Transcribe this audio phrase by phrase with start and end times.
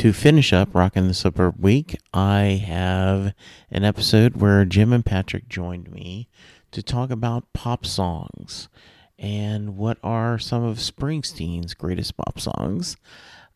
[0.00, 3.34] to finish up Rockin' the Suburb Week, I have
[3.70, 6.26] an episode where Jim and Patrick joined me
[6.70, 8.70] to talk about pop songs
[9.18, 12.96] and what are some of Springsteen's greatest pop songs.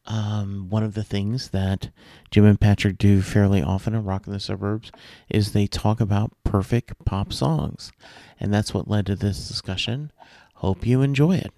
[0.04, 1.88] Um, one of the things that
[2.30, 4.92] Jim and Patrick do fairly often in Rockin' the Suburbs
[5.30, 7.90] is they talk about perfect pop songs.
[8.38, 10.12] And that's what led to this discussion.
[10.56, 11.54] Hope you enjoy it.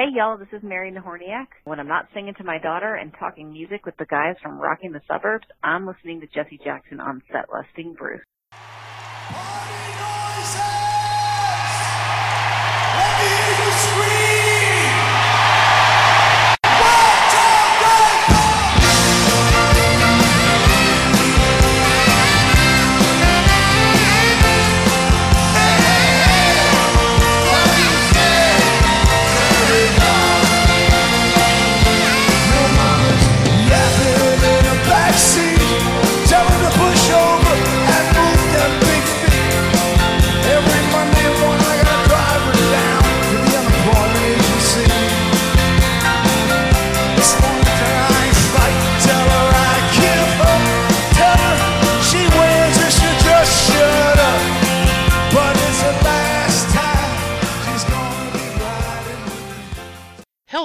[0.00, 1.48] Hey y'all, this is Mary Nahorniak.
[1.64, 4.92] When I'm not singing to my daughter and talking music with the guys from Rocking
[4.92, 8.22] the Suburbs, I'm listening to Jesse Jackson on Set Listing Bruce.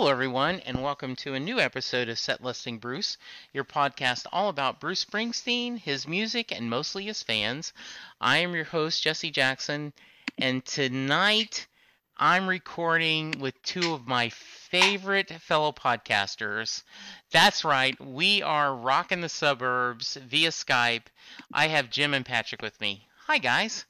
[0.05, 3.17] Hello, everyone, and welcome to a new episode of Set Listing Bruce,
[3.53, 7.73] your podcast all about Bruce Springsteen, his music, and mostly his fans.
[8.21, 9.93] I am your host, Jesse Jackson,
[10.37, 11.65] and tonight
[12.17, 16.83] I'm recording with two of my favorite fellow podcasters.
[17.31, 21.07] That's right, we are rocking the suburbs via Skype.
[21.51, 23.07] I have Jim and Patrick with me.
[23.25, 23.85] Hi, guys.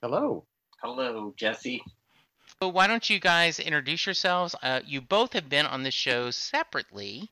[0.00, 0.46] Hello.
[0.82, 1.84] Hello, Jesse.
[2.62, 4.54] So why don't you guys introduce yourselves?
[4.62, 7.30] Uh, you both have been on the show separately,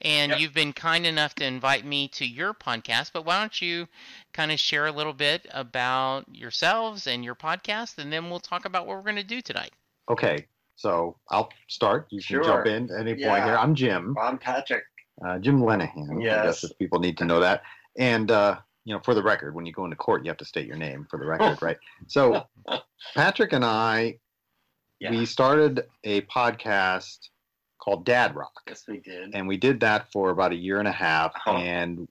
[0.00, 0.40] and Yep.
[0.40, 3.12] you've been kind enough to invite me to your podcast.
[3.12, 3.86] But why don't you
[4.32, 8.64] kind of share a little bit about yourselves and your podcast, and then we'll talk
[8.64, 9.72] about what we're going to do tonight.
[10.08, 10.46] Okay,
[10.76, 12.06] so I'll start.
[12.08, 12.44] You can Sure.
[12.44, 13.44] jump in at any point Yeah.
[13.44, 13.56] here.
[13.58, 14.84] I'm Jim, I'm Patrick.
[15.22, 16.10] uh, Jim Lenahan.
[16.10, 16.64] I guess Yes.
[16.64, 17.64] if people need to know that.
[17.98, 20.46] And uh, you know, for the record, when you go into court, you have to
[20.46, 21.76] state your name for the record, right?
[22.06, 22.46] So
[23.14, 24.18] Patrick and I,
[25.00, 25.10] Yeah.
[25.10, 27.28] we started a podcast
[27.78, 29.34] called Dad Rock, Yes, we did.
[29.34, 31.56] and we did that for about a year and a half, Oh.
[31.56, 32.06] and.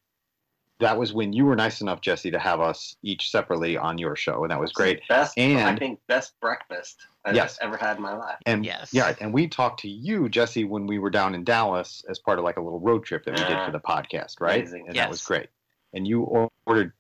[0.82, 4.16] That was when you were nice enough, Jesse, to have us each separately on your
[4.16, 5.02] show, and that was great.
[5.10, 7.58] Best, and I think, best breakfast I've Yes.
[7.62, 8.38] ever had in my life.
[8.46, 8.94] And Yes.
[8.94, 12.40] yeah, and we talked to you, Jesse, when we were down in Dallas as part
[12.40, 14.62] of like a little road trip that we did for the podcast, right?
[14.62, 14.86] Amazing.
[14.88, 15.48] And that was great.
[15.92, 16.22] And you
[16.66, 16.94] ordered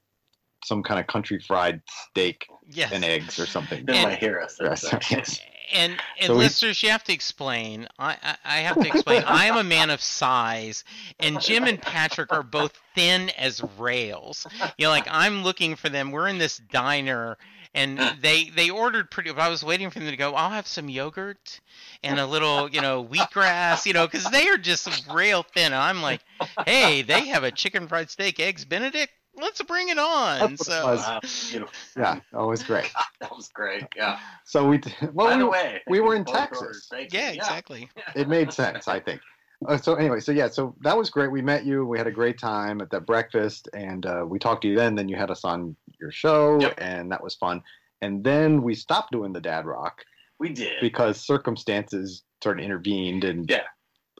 [0.66, 2.92] some kind of country fried steak Yes.
[2.92, 3.86] and eggs or something.
[3.86, 5.00] Been And- my hero since Yes, then.
[5.20, 5.40] yes.
[5.74, 7.88] And and So we- listeners, you have to explain.
[8.00, 9.24] I, I I have to explain.
[9.26, 10.84] I am a man of size,
[11.20, 14.48] and Jim and Patrick are both thin as rails.
[14.78, 16.12] You know, like I'm looking for them.
[16.12, 17.38] We're in this diner,
[17.74, 19.32] and they they ordered pretty.
[19.32, 20.34] But I was waiting for them to go.
[20.36, 21.60] I'll have some yogurt
[22.04, 23.86] and a little, you know, wheatgrass.
[23.86, 25.66] You know, because they are just rail thin.
[25.68, 26.22] And I'm like,
[26.66, 29.12] hey, they have a chicken fried steak, eggs Benedict.
[29.40, 30.40] Let's bring it on.
[30.40, 31.54] That's what it So was.
[31.56, 31.68] Wow.
[31.98, 32.92] Yeah, that was great.
[33.22, 33.84] That was great.
[33.98, 34.18] Yeah.
[34.46, 34.80] So we
[35.14, 36.62] well By we, the way, we were in Texas.
[36.62, 37.14] ordered steak.
[37.14, 37.90] yeah, exactly.
[38.16, 39.20] it made sense, I think.
[39.68, 41.30] Uh, so anyway, so yeah, so that was great.
[41.30, 41.86] We met you.
[41.86, 44.96] We had a great time at that breakfast, and uh, we talked to you then.
[44.96, 46.76] Then you had us on your show, Yep.
[46.78, 47.62] and that was fun.
[48.02, 50.02] And then we stopped doing the Dad Rock
[50.40, 50.80] We did.
[50.80, 53.64] because circumstances sort of intervened and Yeah.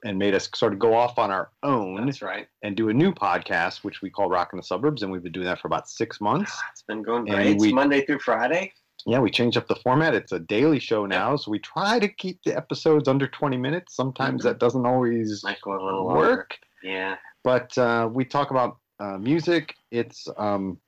[0.02, 2.48] And made us sort of go off on our own That's right.
[2.62, 5.44] and do a new podcast, which we call Rockin' the Suburbs, and we've been doing
[5.46, 6.56] that for about six months.
[6.72, 7.46] It's been going And great.
[7.48, 8.72] It's we- Monday through Friday.
[9.06, 10.14] Yeah, we changed up the format.
[10.14, 13.94] It's a daily show now, so we try to keep the episodes under 20 minutes.
[13.96, 14.44] Sometimes Mhm.
[14.44, 16.20] that doesn't always Might go a little longer.
[16.20, 17.16] work, Yeah.
[17.42, 19.74] but uh, we talk about uh, music.
[19.90, 20.78] It's, um,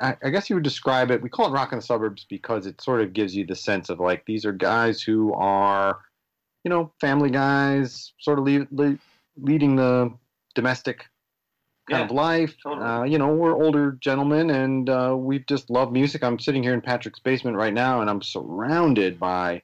[0.00, 1.20] I, I guess you would describe it.
[1.20, 3.98] We call it Rockin' the Suburbs because it sort of gives you the sense of
[4.00, 5.98] like these are guys who are,
[6.64, 8.98] you know, family guys, sort of lead, lead,
[9.36, 10.12] leading the
[10.54, 11.04] domestic
[11.90, 12.04] kind Yeah.
[12.06, 12.54] of life.
[12.62, 12.86] totally.
[12.86, 16.24] Uh, you know, we're older gentlemen and uh, we just love music.
[16.24, 19.62] I'm sitting here in Patrick's basement right now and I'm surrounded by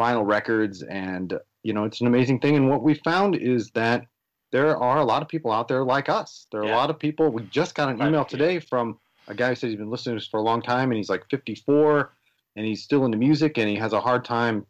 [0.00, 2.56] vinyl records and, you know, it's an amazing thing.
[2.56, 4.06] And what we found is that
[4.52, 6.46] there are a lot of people out there like us.
[6.50, 7.30] There are a lot of people.
[7.30, 8.98] We just got an email today from
[9.28, 11.10] a guy who says he's been listening to us for a long time and he's
[11.10, 12.10] like 54
[12.56, 14.66] and he's still into music and he has a hard time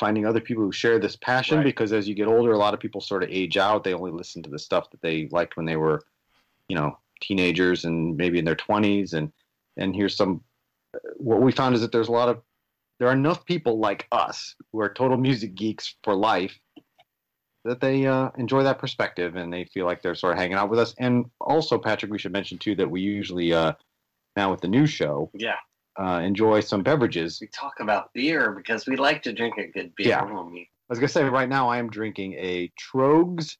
[0.00, 1.64] finding other people who share this passion Right.
[1.64, 4.10] because as you get older a lot of people sort of age out they only
[4.10, 6.02] listen to the stuff that they liked when they were
[6.68, 9.32] you know teenagers and maybe in their 20s and
[9.76, 10.42] and here's some
[11.16, 12.40] what we found is that there's a lot of
[12.98, 16.58] there are enough people like us who are total music geeks for life
[17.64, 20.70] that they uh, enjoy that perspective and they feel like they're sort of hanging out
[20.70, 20.94] with us.
[20.98, 23.72] And also, Patrick, we should mention too that we usually uh,
[24.36, 25.56] now with the new show Yeah.
[25.98, 27.38] Uh, enjoy some beverages.
[27.40, 30.24] We talk about beer because we like to drink a good beer Yeah.
[30.24, 30.36] when.
[30.58, 33.56] I was gonna say right now I am drinking a Tröegs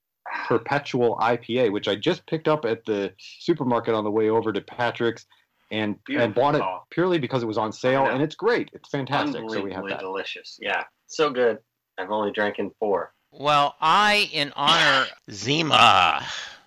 [0.47, 4.61] Perpetual IPA, which I just picked up at the supermarket on the way over to
[4.61, 5.25] Patrick's,
[5.71, 8.69] and and bought it purely because it was on sale, and it's great.
[8.73, 9.43] It's fantastic.
[9.49, 10.00] So we have that.
[10.00, 10.59] delicious.
[10.61, 10.85] Yeah.
[11.06, 11.59] So good.
[11.99, 13.15] I've only drinking four.
[13.31, 16.25] Well, I, in honor Zima.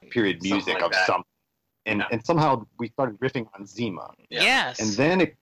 [0.09, 1.05] period music like of that.
[1.05, 1.23] some,
[1.85, 2.07] and Yeah.
[2.11, 4.41] and somehow we started riffing on Zima, Yeah.
[4.41, 4.79] Yes.
[4.79, 5.37] and then it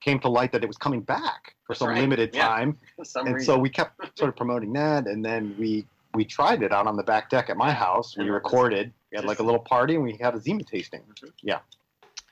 [0.00, 1.98] came to light that it was coming back for some right.
[2.00, 2.46] limited Yeah.
[2.48, 3.54] time, some and reason.
[3.54, 6.96] so we kept sort of promoting that, and then we we tried it out on
[6.96, 8.16] the back deck at my house.
[8.16, 8.92] We And it was recorded.
[9.12, 11.02] We had like a little party, and we had a Zima tasting.
[11.22, 11.30] Mhm.
[11.42, 11.58] Yeah,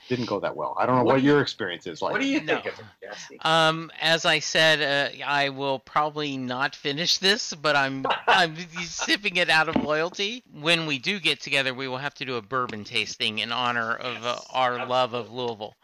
[0.09, 0.75] didn't go that well.
[0.79, 2.13] I don't know What what, do you- your experience is like.
[2.13, 2.55] what do you No.
[2.55, 3.39] think of it, Jesse?
[3.43, 4.81] Um, as I said,
[5.21, 10.43] uh, I will probably not finish this, but I'm I'm sipping it out of loyalty.
[10.53, 13.95] When we do get together, we will have to do a bourbon tasting in honor
[13.95, 15.75] of uh, Yes, our love of Louisville.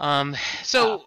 [0.00, 1.04] Um, so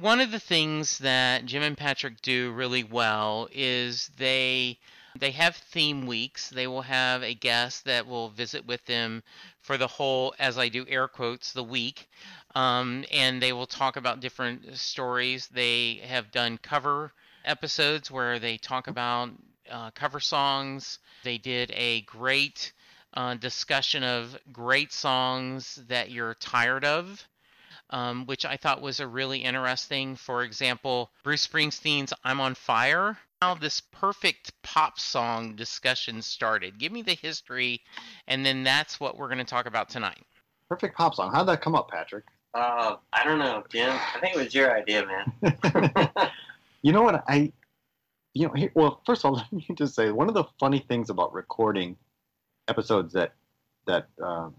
[0.00, 4.78] one of the things that Jim and Patrick do really well is they
[5.18, 6.50] they have theme weeks.
[6.50, 9.22] They will have a guest that will visit with them
[9.62, 12.08] for the whole, as I do air quotes, the week
[12.56, 15.46] um, and they will talk about different stories.
[15.48, 17.12] They have done cover
[17.44, 19.30] episodes where they talk about
[19.70, 20.98] uh, cover songs.
[21.22, 22.72] They did a great
[23.12, 27.28] uh, discussion of great songs that you're tired of.
[27.90, 30.16] Um, which I thought was a really interesting.
[30.16, 36.78] For example, Bruce Springsteen's "I'm on Fire." How this perfect pop song discussion started.
[36.78, 37.82] Give me the history,
[38.26, 40.24] and then that's what we're going to talk about tonight.
[40.68, 41.32] Perfect pop song.
[41.32, 42.24] How'd that come up, Patrick?
[42.54, 43.90] Uh, I don't know, Jim.
[43.90, 46.10] I think it was your idea, man.
[46.86, 47.52] You know what I,
[48.32, 50.78] you know, here, well, first of all, let me just say one of the funny
[50.86, 51.96] things about recording
[52.68, 53.34] episodes that
[53.88, 54.54] that um,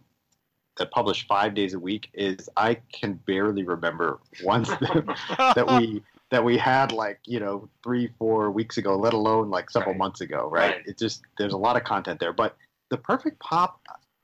[0.78, 6.04] that publish five days a week is I can barely remember ones that, that we
[6.30, 10.00] that we had like you know three four weeks ago, let alone like several Right.
[10.00, 10.76] months ago, right?
[10.78, 10.88] Right.
[10.88, 12.58] It just there's a lot of content there, but
[12.90, 13.82] the perfect pop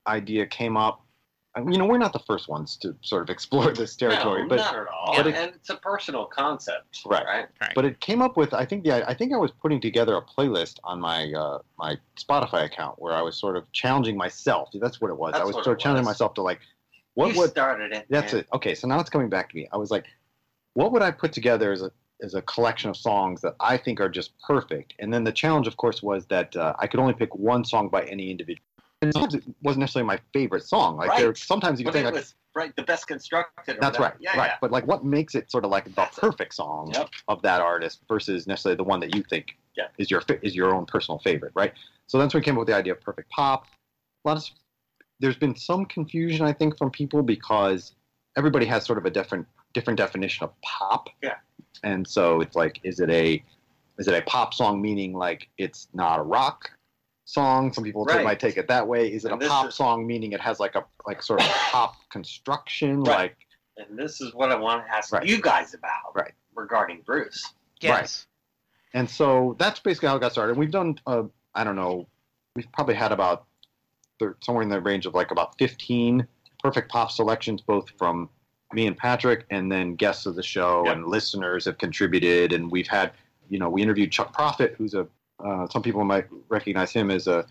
[0.08, 1.03] idea came up.
[1.56, 4.42] I mean, You know, we're not the first ones to sort of explore this territory,
[4.44, 5.16] no, but not at all.
[5.16, 7.26] but it- and it's a personal concept, Right.
[7.26, 7.48] right?
[7.62, 7.72] Right.
[7.76, 10.22] but it came up with I think the I think I was putting together a
[10.22, 14.70] playlist on my uh, my Spotify account where I was sort of challenging myself.
[14.74, 15.34] That's what it was.
[15.36, 16.16] I was sort of challenging was.
[16.16, 16.60] myself to like
[17.16, 18.08] what you would started it.
[18.10, 18.42] that's man.
[18.42, 18.48] it.
[18.54, 19.68] Okay, so now it's coming back to me.
[19.72, 20.06] I was like,
[20.74, 21.92] what would I put together as a
[22.24, 24.94] as a collection of songs that I think are just perfect?
[24.98, 27.90] And then the challenge, of course, was that uh, I could only pick one song
[27.90, 28.66] by any individual.
[29.04, 30.98] And sometimes it wasn't necessarily my favorite song.
[30.98, 33.78] Like there, sometimes you But think it like, was right, the best constructed.
[33.80, 34.14] that's right.
[34.20, 34.48] Yeah, right.
[34.48, 34.58] yeah.
[34.62, 37.10] But like, what makes it sort of like the That's perfect song Yep.
[37.28, 39.88] of that artist versus necessarily the one that you think Yeah.
[39.98, 41.74] is your is your own personal favorite, right?
[42.08, 43.66] So that's when we came up with the idea of perfect pop.
[44.26, 44.46] A lot of
[45.20, 47.94] there's been some confusion, I think, from people because
[48.36, 51.10] everybody has sort of a different different definition of pop.
[51.22, 51.36] Yeah.
[51.84, 53.44] And so it's like, is it a
[53.98, 56.72] is it a pop song meaning like it's not a rock
[57.34, 57.74] song?
[57.74, 58.24] Some people take- Right.
[58.26, 59.12] might take it that way.
[59.12, 61.48] Is it And a pop is- song meaning it has like a like sort of
[61.72, 63.18] pop construction, Right.
[63.18, 63.38] like
[63.78, 65.26] And this is what I want to ask Right.
[65.26, 66.34] you guys about Right.
[66.56, 67.54] regarding Bruce.
[67.82, 68.28] Yes.
[68.94, 70.56] And so that's basically how it got started.
[70.58, 71.24] We've done, uh,
[71.56, 72.08] I don't know,
[72.56, 73.46] we've probably had about
[74.20, 76.28] thir- somewhere in the range of like about 15
[76.64, 78.30] perfect pop selections, both from
[78.72, 80.96] me and Patrick, and then guests of the show Yep.
[80.96, 82.54] and listeners have contributed.
[82.54, 83.12] And we've had,
[83.50, 85.08] you know, we interviewed Chuck Prophet, who's a,
[85.44, 87.46] uh, some people might recognize him as a,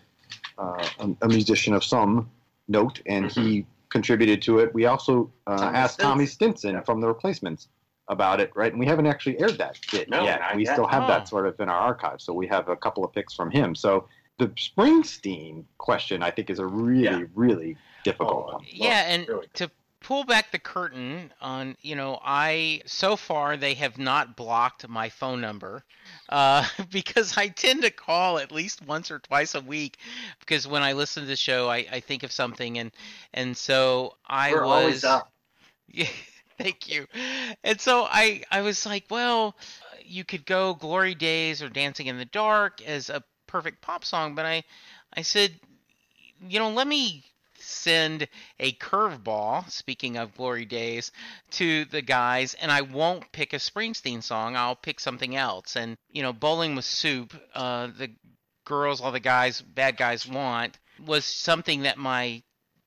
[0.57, 2.29] uh, a, a musician of some
[2.67, 4.73] note, and he contributed to it.
[4.73, 6.85] We also uh, Tommy asked Tommy Stinson Yep.
[6.85, 7.67] from the Replacements
[8.09, 8.71] about it, right?
[8.71, 10.41] And we haven't actually aired that bit No, yet.
[10.55, 10.73] We yet.
[10.73, 11.07] still have Oh.
[11.07, 13.75] that sort of in our archive, so we have a couple of picks from him.
[13.75, 14.07] So
[14.39, 17.23] the Springsteen question, I think, is a really, Yeah.
[17.35, 18.65] really difficult Oh, one.
[18.67, 19.47] Yeah, and really.
[19.53, 19.71] to
[20.03, 25.09] pull back the curtain on, you know, I so far they have not blocked my
[25.09, 25.83] phone number
[26.29, 29.97] uh, because I tend to call at least once or twice a week
[30.39, 32.91] because when I listen to the show, I, I think of something and
[33.33, 35.31] and so I We're was always up.
[35.87, 36.07] Yeah,
[36.57, 37.07] thank you.
[37.63, 39.55] And so I I was like, well,
[40.03, 44.33] you could go Glory Days or Dancing in the Dark as a perfect pop song,
[44.33, 44.63] but I
[45.15, 45.51] I said,
[46.47, 47.23] you know, let me
[47.73, 48.27] send
[48.59, 51.11] a curveball, speaking of Glory Days,
[51.51, 55.75] to the guys and I won't pick a Springsteen song, I'll pick something else.
[55.75, 58.11] And, you know, Bowling with Soup, uh the
[58.65, 62.41] girls all the guys bad guys want was something that my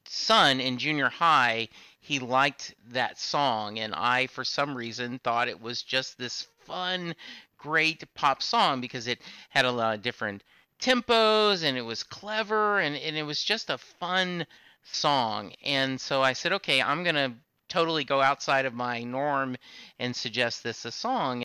[0.06, 1.68] son in junior high
[2.00, 7.14] he liked that song and i for some reason thought it was just this fun
[7.58, 10.42] great pop song because it had a lot of different
[10.80, 14.46] tempos and it was clever and, and it was just a fun
[14.92, 15.52] song.
[15.64, 17.32] And so I said, okay, I'm going to
[17.68, 19.56] totally go outside of my norm
[19.98, 21.42] and suggest this a song.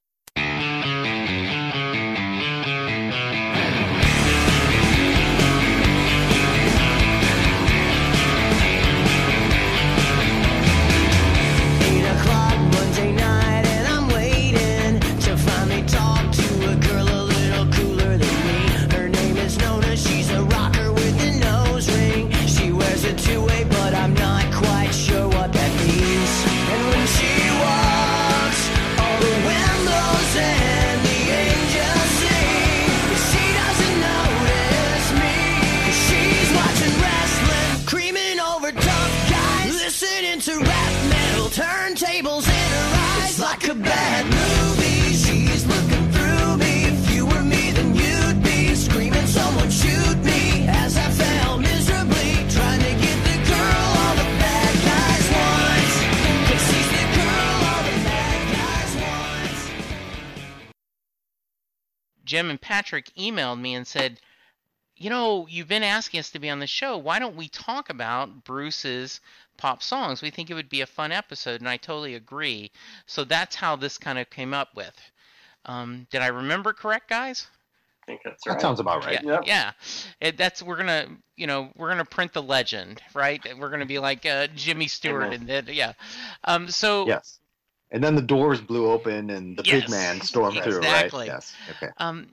[41.61, 42.91] Turntables in her
[43.21, 45.13] eyes like a bad movie.
[45.13, 46.85] She's looking through me.
[46.85, 52.31] If you were me, then you'd be screaming, "Someone shoot me!" As I fell miserably,
[52.55, 55.91] trying to get the girl all the bad guys want.
[56.65, 59.53] she's the girl all the bad guys want.
[62.25, 64.19] Jim and Patrick emailed me and said,
[65.01, 66.95] you know, you've been asking us to be on the show.
[66.95, 69.19] Why don't we talk about Bruce's
[69.57, 70.21] pop songs?
[70.21, 72.71] We think it would be a fun episode, and I totally agree.
[73.07, 74.93] So that's how this kind of came up with.
[75.65, 77.47] Um, did I remember correct, guys?
[78.03, 78.53] I think that's right.
[78.53, 79.19] That sounds about right.
[79.23, 79.71] Yeah, yeah.
[80.19, 83.41] It, that's we're gonna, you know, we're gonna print the legend, right?
[83.57, 85.33] We're gonna be like uh, Jimmy Stewart, Amen.
[85.33, 85.93] and then yeah.
[86.43, 87.39] Um, so Yes.
[87.93, 91.11] And then the doors blew open and the Yes, big man stormed through, right?
[91.11, 91.53] Yes.
[91.71, 91.89] Okay.
[91.97, 92.27] Um,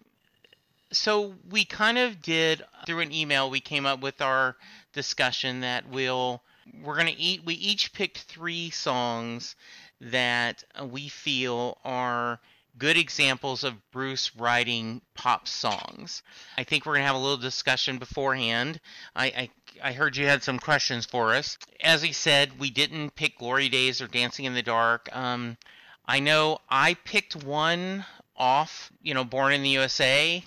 [0.92, 3.50] so we kind of did through an email.
[3.50, 4.56] We came up with our
[4.92, 6.42] discussion that we'll
[6.82, 7.44] we're gonna eat.
[7.44, 9.56] We each picked three songs
[10.00, 12.40] that we feel are
[12.78, 16.22] good examples of Bruce writing pop songs.
[16.56, 18.80] I think we're gonna have a little discussion beforehand.
[19.16, 19.50] I, I
[19.82, 21.58] I heard you had some questions for us.
[21.80, 25.14] As he said, we didn't pick Glory Days or Dancing in the Dark.
[25.14, 25.56] Um,
[26.06, 28.04] I know I picked one
[28.36, 30.42] off, you know, Born in the USA,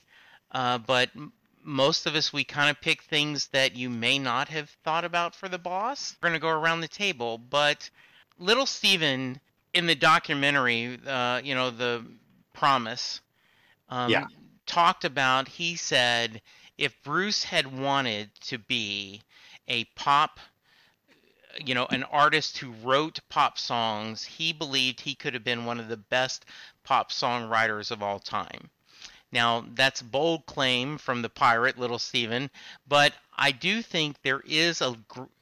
[0.51, 4.49] uh, but m- most of us we kind of pick things that you may not
[4.49, 6.15] have thought about for the boss.
[6.21, 7.89] We're gonna go around the table, but
[8.37, 9.39] Little Steven
[9.73, 12.05] in the documentary, uh, you know, the
[12.53, 13.21] Promise,
[13.89, 14.25] um, Yeah.
[14.65, 15.47] talked about.
[15.47, 16.41] He said
[16.77, 19.21] if Bruce had wanted to be
[19.67, 20.39] a pop
[21.65, 25.79] you know, an artist who wrote pop songs, he believed he could have been one
[25.79, 26.45] of the best
[26.83, 28.69] pop songwriters of all time.
[29.31, 32.49] Now, that's a bold claim from the pirate Little Stephen,
[32.87, 34.95] but I do think there is a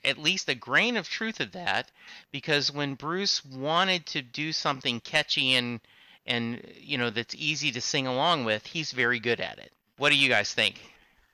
[0.05, 1.91] at least a grain of truth of that
[2.31, 5.79] because when Bruce wanted to do something catchy and
[6.25, 9.72] and you know that's easy to sing along with, he's very good at it.
[9.98, 10.79] What do you guys think?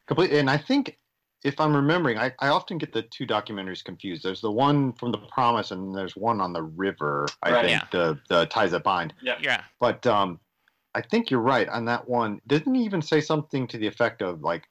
[0.07, 0.39] Completely.
[0.39, 0.97] And I think,
[1.43, 4.23] if I'm remembering, I, I often get the two documentaries confused.
[4.23, 7.27] There's the one from The Promise, and there's one on the river.
[7.43, 7.65] I Right.
[7.65, 9.13] think the the ties that bind.
[9.21, 9.63] Yeah, yeah.
[9.79, 10.39] But um,
[10.95, 12.41] I think you're right on that one.
[12.47, 14.63] Didn't he even say something to the effect of like,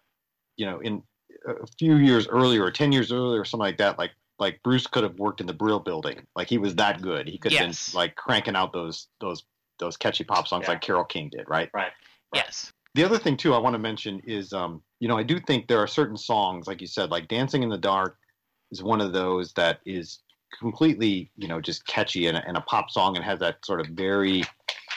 [0.57, 1.03] you know, in
[1.47, 4.87] a few years earlier, or ten years earlier, or something like that, like like Bruce
[4.87, 6.27] could have worked in the Brill Building.
[6.35, 7.29] Like he was that good.
[7.29, 7.93] He could have Yes.
[7.93, 9.45] been like cranking out those those
[9.79, 10.71] those catchy pop songs Yeah.
[10.71, 11.69] like Carole King did, right?
[11.75, 11.93] Right.
[12.35, 12.73] Yes.
[12.95, 15.69] The other thing too I want to mention is um, you know, I do think
[15.69, 18.17] there are certain songs, like you said, like Dancing in the Dark
[18.73, 20.21] is one of those that is
[20.59, 23.81] completely, you know, just catchy and a, and a pop song and has that sort
[23.81, 24.43] of very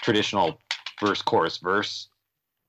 [0.03, 0.59] traditional
[0.99, 2.07] verse, chorus, verse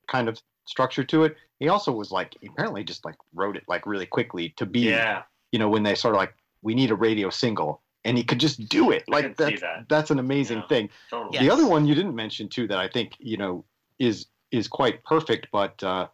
[0.06, 1.36] kind of structure to it.
[1.60, 4.80] He also was like, he apparently just like wrote it like really quickly to be,
[4.80, 5.22] Yeah.
[5.52, 7.82] you know, when they sort of like, we need a radio single.
[8.04, 9.04] And he could just do it.
[9.08, 9.88] Like that's, that.
[9.88, 10.68] that's an amazing Yeah.
[10.68, 10.90] thing.
[11.10, 11.34] Totally.
[11.34, 11.42] Yeah.
[11.42, 13.64] The other one you didn't mention too that I think you know
[13.98, 16.06] is is quite perfect, but uh,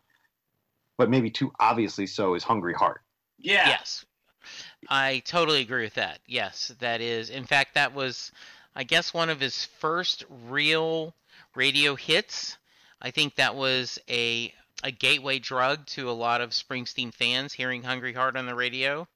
[0.97, 3.02] but maybe too obviously so is Hungry Heart.
[3.38, 3.68] Yeah.
[3.68, 4.04] Yes.
[4.88, 6.18] I totally agree with that.
[6.26, 7.30] Yes, that is.
[7.30, 8.33] In fact, that was,
[8.75, 11.14] I guess, one of his first real
[11.55, 12.57] radio hits.
[13.01, 17.83] I think that was a a gateway drug to a lot of Springsteen fans hearing
[17.83, 19.07] "Hungry Heart" on the radio.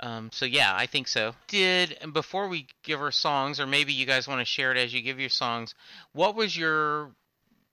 [0.00, 1.34] Um, so yeah, I think so.
[1.48, 4.94] Did before we give our songs, or maybe you guys want to share it as
[4.94, 5.74] you give your songs.
[6.12, 7.12] What was your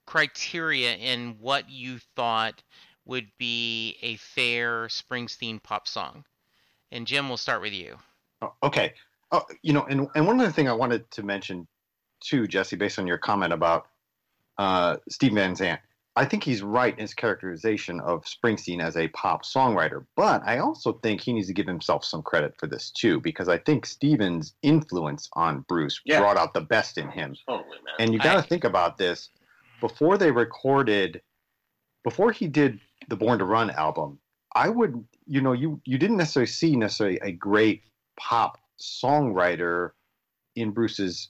[0.06, 2.62] criteria in what you thought
[3.06, 6.26] would be a fair Springsteen pop song?
[6.92, 7.98] And Jim, we'll start with you.
[8.42, 8.94] Oh, okay,
[9.32, 11.68] oh, you know, and and one other thing I wanted to mention
[12.20, 13.88] too, Jesse, based on your comment about
[14.58, 15.82] uh, Steve Van Zandt.
[16.16, 20.58] I think he's right in his characterization of Springsteen as a pop songwriter, but I
[20.58, 23.86] also think he needs to give himself some credit for this too, because I think
[23.86, 26.20] Steven's influence on Bruce Yeah.
[26.20, 27.36] brought out the best in him.
[27.48, 27.94] Totally, man.
[28.00, 29.30] And you got to think about this
[29.80, 31.22] before they recorded,
[32.04, 34.18] before he did the Born to Run album,
[34.56, 37.84] I would, you know, you you didn't necessarily see necessarily a great
[38.20, 39.92] pop songwriter
[40.56, 41.30] in Bruce's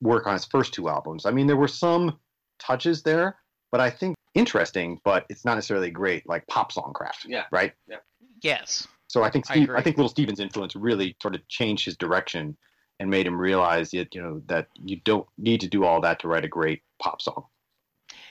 [0.00, 1.26] work on his first two albums.
[1.26, 2.18] I mean, there were some
[2.58, 3.36] touches there,
[3.72, 7.26] but I think interesting, but it's not necessarily great like pop song craft.
[7.26, 7.44] Yeah.
[7.50, 7.72] Right.
[7.88, 7.96] Yeah.
[8.42, 8.86] Yes.
[9.08, 9.82] So I think I Steve, I, agree.
[9.82, 12.56] think Little Steven's influence really sort of changed his direction
[12.98, 16.20] and made him realize that you know that you don't need to do all that
[16.20, 17.44] to write a great pop song.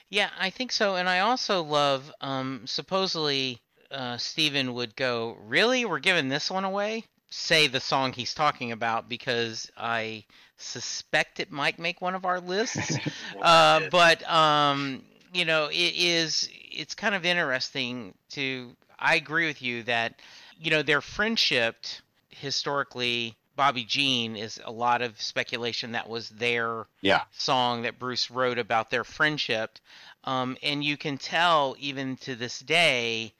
[0.09, 0.95] Yeah, I think so.
[0.95, 5.85] And I also love, um, supposedly, uh, Steven would go, Really?
[5.85, 7.05] We're giving this one away?
[7.37, 10.23] Say the song he's talking about because I
[10.57, 12.97] suspect it might make one of our lists.
[13.41, 19.61] uh, but, um, you know, it is, it's kind of interesting to, I agree with
[19.61, 20.21] you that,
[20.57, 21.85] you know, their friendship
[22.29, 23.35] historically.
[23.55, 27.23] Bobby Jean is a lot of speculation that was their Yeah.
[27.31, 29.77] song that Bruce wrote about their friendship.
[30.23, 33.33] Um, and you can tell even to this day,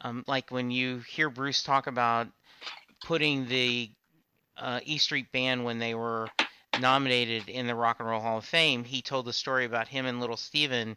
[0.00, 2.28] um, like when you hear Bruce talk about
[3.04, 3.90] putting the
[4.56, 6.28] uh, E Street Band when they were
[6.80, 10.06] nominated in the Rock and Roll Hall of Fame, he told the story about him
[10.06, 10.96] and Little Steven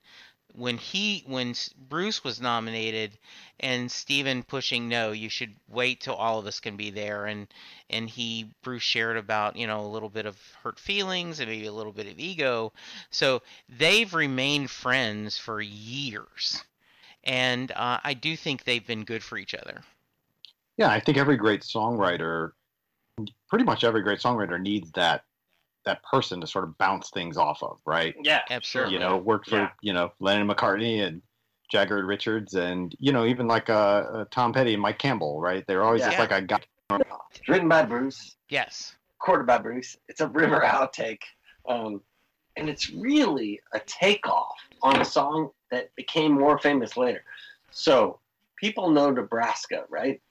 [0.53, 3.17] when he when Bruce was nominated
[3.59, 7.47] and Steven pushing no, you should wait till all of us can be there and
[7.89, 11.65] and he Bruce shared about you know a little bit of hurt feelings and maybe
[11.65, 12.71] a little bit of ego.
[13.09, 16.63] So they've remained friends for years,
[17.23, 19.83] and uh, I do think they've been good for each other.
[20.77, 22.51] Yeah, I think every great songwriter,
[23.49, 25.23] pretty much every great songwriter needs that
[25.85, 28.15] that person to sort of bounce things off of, right?
[28.23, 28.93] Yeah, Absolutely.
[28.95, 29.69] You know, worked for Yeah.
[29.81, 31.21] you know Lennon McCartney and
[31.71, 35.39] Jagger and Richards, and you know even like uh, uh, Tom Petty and Mike Campbell,
[35.39, 35.63] right?
[35.67, 36.59] They're always just like a guy.
[37.31, 38.95] It's written by Bruce, Yes.
[39.19, 39.97] recorded by Bruce.
[40.07, 41.21] It's a river outtake,
[41.67, 42.01] um,
[42.57, 47.23] and it's really a takeoff on a song that became more famous later.
[47.71, 48.19] So
[48.57, 50.21] people know Nebraska, right?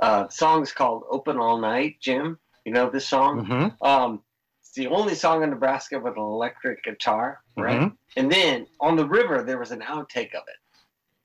[0.00, 3.44] Uh, the song's called "Open All Night." Jim, you know this song?
[3.46, 3.86] Mm-hmm.
[3.86, 4.22] Um,
[4.60, 7.80] it's the only song in Nebraska with an electric guitar, right?
[7.80, 7.96] Mhm.
[8.16, 10.60] And then on the river, there was an outtake of it.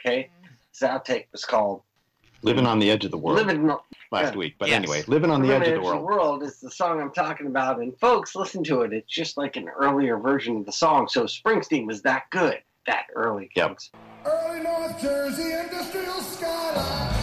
[0.02, 0.30] Okay,
[0.72, 1.82] this outtake was called
[2.42, 3.80] Living on the Edge of the World "Living on
[4.12, 4.38] last yeah.
[4.38, 4.76] week, but Yes.
[4.76, 6.04] anyway, Living on the Edge of the World.
[6.04, 8.94] World is the song I'm talking about, and folks, listen to it.
[8.94, 11.08] It's just like an earlier version of the song.
[11.08, 13.50] So Springsteen was that good, that early.
[13.56, 13.68] Yep.
[13.70, 13.92] folks.
[14.26, 17.15] Early North Jersey industrial skyline.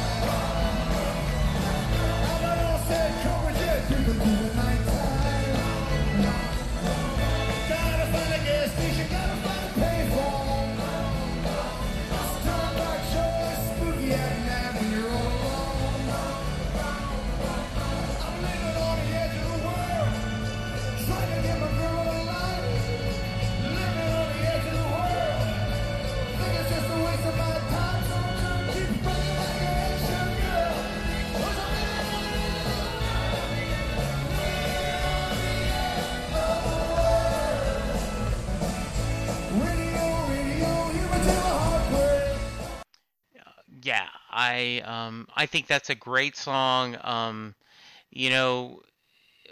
[43.82, 46.96] Yeah, I um I think that's a great song.
[47.02, 47.54] Um,
[48.10, 48.82] you know,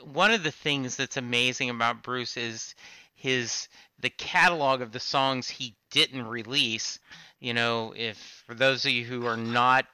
[0.04, 2.74] one of the things that's amazing about Bruce is
[3.14, 3.68] his
[4.00, 6.98] the catalog of the songs he didn't release.
[7.40, 9.86] You know, if for those of you who are not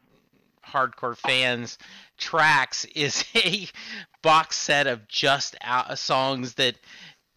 [0.66, 1.78] hardcore fans,
[2.18, 3.68] Tracks is a
[4.22, 6.76] box set of just out songs that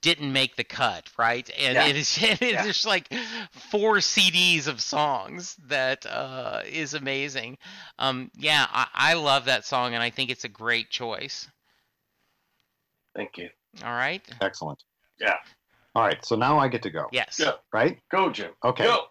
[0.02, 1.50] didn't make the cut, right?
[1.60, 1.88] And Yeah.
[1.88, 2.64] it is it's Yeah.
[2.64, 3.14] just like
[3.72, 7.58] four CDs of songs that uh, is amazing.
[7.98, 11.48] Um, yeah, I, I love that song, and I think it's a great choice.
[13.16, 13.50] Thank you.
[13.84, 14.22] All right.
[14.42, 14.84] Excellent.
[15.20, 15.36] Yeah.
[15.96, 17.38] All right, so now I get to go, Yes.
[17.40, 17.54] Yeah.
[17.74, 18.00] right?
[18.12, 18.52] Go, Jim.
[18.64, 18.84] Okay.
[18.84, 19.06] Go.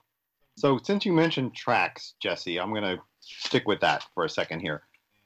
[0.56, 4.60] So since you mentioned tracks, Jesse, I'm going to stick with that for a second
[4.60, 4.82] here.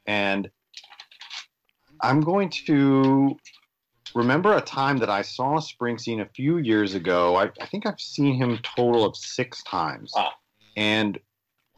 [0.06, 0.50] And
[2.00, 3.36] I'm going to
[4.14, 7.36] remember a time that I saw Springsteen a few years ago.
[7.36, 10.12] I, I think I've seen him total of six times.
[10.14, 10.30] Wow.
[10.76, 11.18] And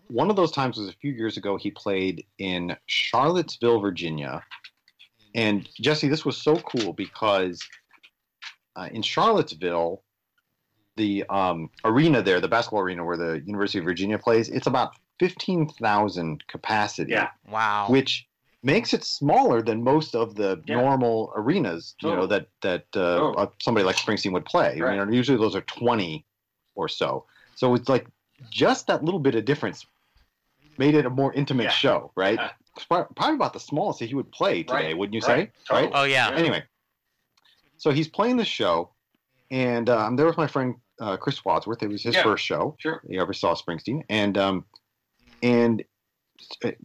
[0.09, 1.57] one of those times was a few years ago.
[1.57, 4.43] He played in Charlottesville, Virginia.
[5.35, 7.61] And Jesse, this was so cool because
[8.77, 10.03] uh, in Charlottesville,
[10.97, 14.93] the um, arena there, the basketball arena where the University of Virginia plays, it's about
[15.19, 17.31] 15,000 capacity, Yeah.
[17.51, 17.87] Wow.
[17.89, 18.27] which
[18.65, 20.77] makes it smaller than most of the Yeah.
[20.81, 23.37] normal arenas, you know, that that uh, Totally.
[23.37, 24.81] uh, somebody like Springsteen would play.
[24.81, 24.97] Right.
[24.99, 26.25] You know, usually those are 20
[26.75, 27.27] or so.
[27.55, 28.07] So it's like
[28.51, 29.87] just that little bit of difference
[30.79, 31.71] made it a more intimate Yeah.
[31.71, 32.39] show, right?
[32.39, 32.51] Yeah.
[32.89, 34.99] Probably about the smallest that he would play today, Right.
[34.99, 35.53] wouldn't you Right.
[35.53, 35.53] say?
[35.69, 35.93] Totally.
[35.95, 36.31] oh yeah.
[36.35, 36.65] Anyway,
[37.77, 38.91] so he's playing the show,
[39.51, 41.83] and uh, I'm there with my friend uh, Chris Wadsworth.
[41.83, 42.23] It was his Yeah.
[42.23, 43.03] first show Sure.
[43.09, 44.65] he ever saw Springsteen, and um,
[45.43, 45.85] and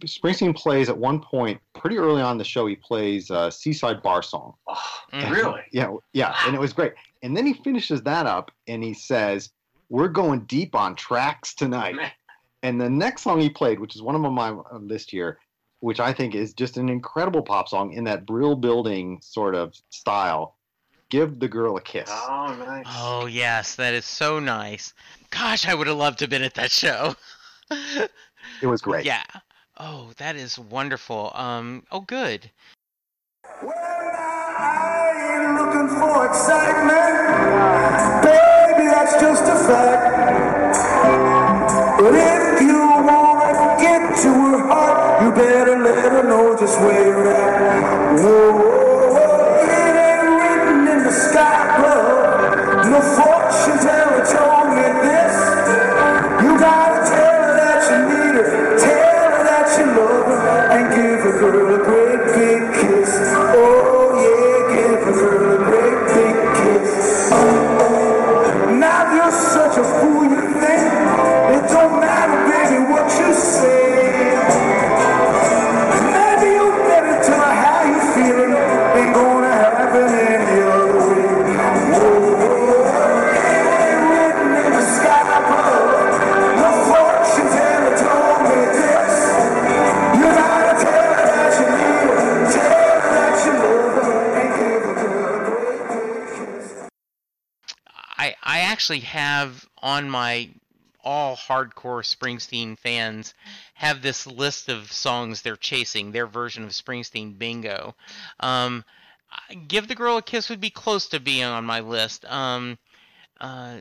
[0.05, 2.65] Springsteen plays at one point pretty early on in the show.
[2.67, 4.81] He plays a "Seaside Bar Song." Oh,
[5.13, 5.31] Mhm.
[5.31, 5.62] really?
[5.71, 6.93] Yeah, yeah, and it was great.
[7.23, 9.51] And then he finishes that up, and he says,
[9.89, 11.95] "We're going deep on tracks tonight."
[12.62, 15.39] And the next song he played, which is one of my list here,
[15.79, 19.73] which I think is just an incredible pop song in that Brill Building sort of
[19.89, 20.57] style,
[21.09, 22.85] "Give the Girl a Kiss." Oh, nice.
[22.88, 24.93] Oh yes, that is so nice.
[25.31, 27.15] Gosh, I would have loved to have been at that show.
[28.62, 29.06] It was great.
[29.06, 29.24] Yeah.
[29.78, 31.32] Oh, that is wonderful.
[31.36, 31.84] Um.
[31.91, 32.52] Oh, good.
[33.63, 37.15] Well, I ain't looking for excitement.
[38.24, 40.76] Baby, that's just a fact.
[42.00, 47.08] But if you wanna get to her heart, you better let her know just where
[47.08, 48.19] you're at.
[48.19, 48.68] Whoa, whoa, whoa.
[98.89, 100.49] Actually have on my
[101.04, 103.34] all hardcore Springsteen fans
[103.75, 107.95] have this list of songs they're chasing, their version of Springsteen bingo.
[108.39, 108.84] Um,
[109.67, 112.25] Give the Girl a Kiss would be close to being on my list.
[112.25, 112.80] Um,
[113.39, 113.78] uh,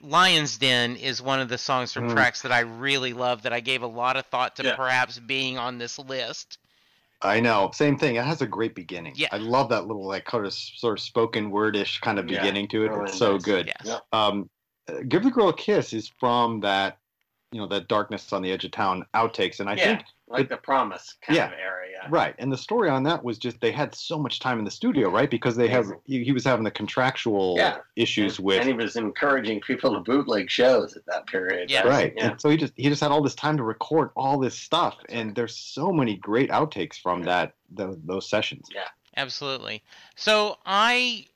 [0.00, 2.12] Lion's Den is one of the songs from Mm.
[2.14, 4.76] tracks that I really love that I gave a lot of thought to Yeah.
[4.76, 6.58] perhaps being on this list.
[7.24, 7.70] I know.
[7.72, 8.16] Same thing.
[8.16, 9.14] It has a great beginning.
[9.16, 9.28] Yeah.
[9.32, 12.68] I love that little like kind of sort of spoken wordish kind of Yeah, beginning
[12.68, 12.90] to it.
[12.90, 13.42] really it's so nice.
[13.42, 13.66] good.
[13.66, 13.76] Yes.
[13.84, 13.98] Yeah.
[14.12, 14.50] Um,
[14.88, 16.98] uh, "Give the Girl a Kiss" is from that,
[17.54, 20.48] you know, that darkness on the edge of town outtakes, and I yeah, think like
[20.48, 21.46] the promise kind Yeah.
[21.46, 22.08] of area.
[22.10, 22.34] right.
[22.38, 25.08] And the story on that was just they had so much time in the studio,
[25.08, 25.30] right?
[25.30, 27.76] Because they have he, he was having the contractual Yeah.
[27.94, 31.70] issues and, with and he was encouraging people to bootleg shows at that period.
[31.70, 31.86] Yeah.
[31.86, 32.30] right Yeah.
[32.30, 34.96] and so he just he just had all this time to record all this stuff
[35.08, 38.88] and there's so many great outtakes from that tho- those sessions Yeah.
[39.16, 39.80] Absolutely.
[40.16, 41.26] So I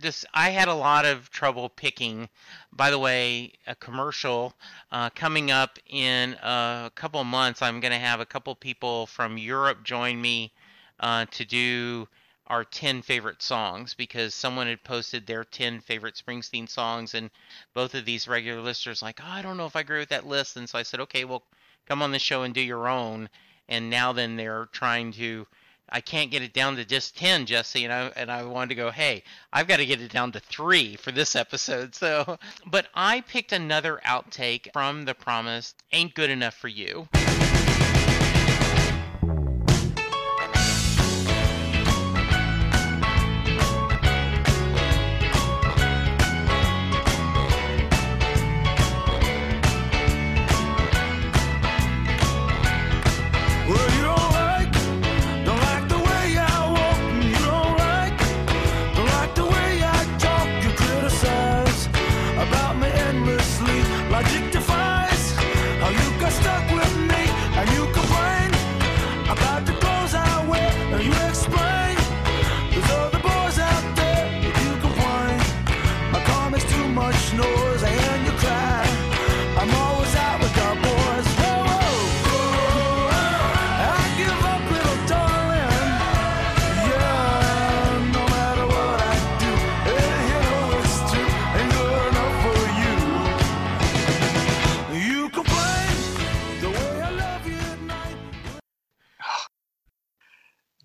[0.00, 2.28] this I had a lot of trouble picking.
[2.72, 4.54] By the way, a commercial
[4.92, 7.62] uh, coming up in a couple months.
[7.62, 10.52] I'm going to have a couple people from Europe join me
[11.00, 12.08] uh, to do
[12.46, 17.30] our 10 favorite songs because someone had posted their 10 favorite Springsteen songs and
[17.74, 20.26] both of these regular listeners like, oh, I don't know if I agree with that
[20.26, 20.56] list.
[20.56, 21.42] And so I said, okay, well,
[21.86, 23.28] come on the show and do your own.
[23.68, 25.46] And now then they're trying to
[25.90, 28.74] I can't get it down to just 10, Jesse, and I and I wanted to
[28.74, 29.22] go, "Hey,
[29.52, 33.52] I've got to get it down to 3 for this episode." So, but I picked
[33.52, 37.08] another outtake from The Promise, Ain't Good Enough for You.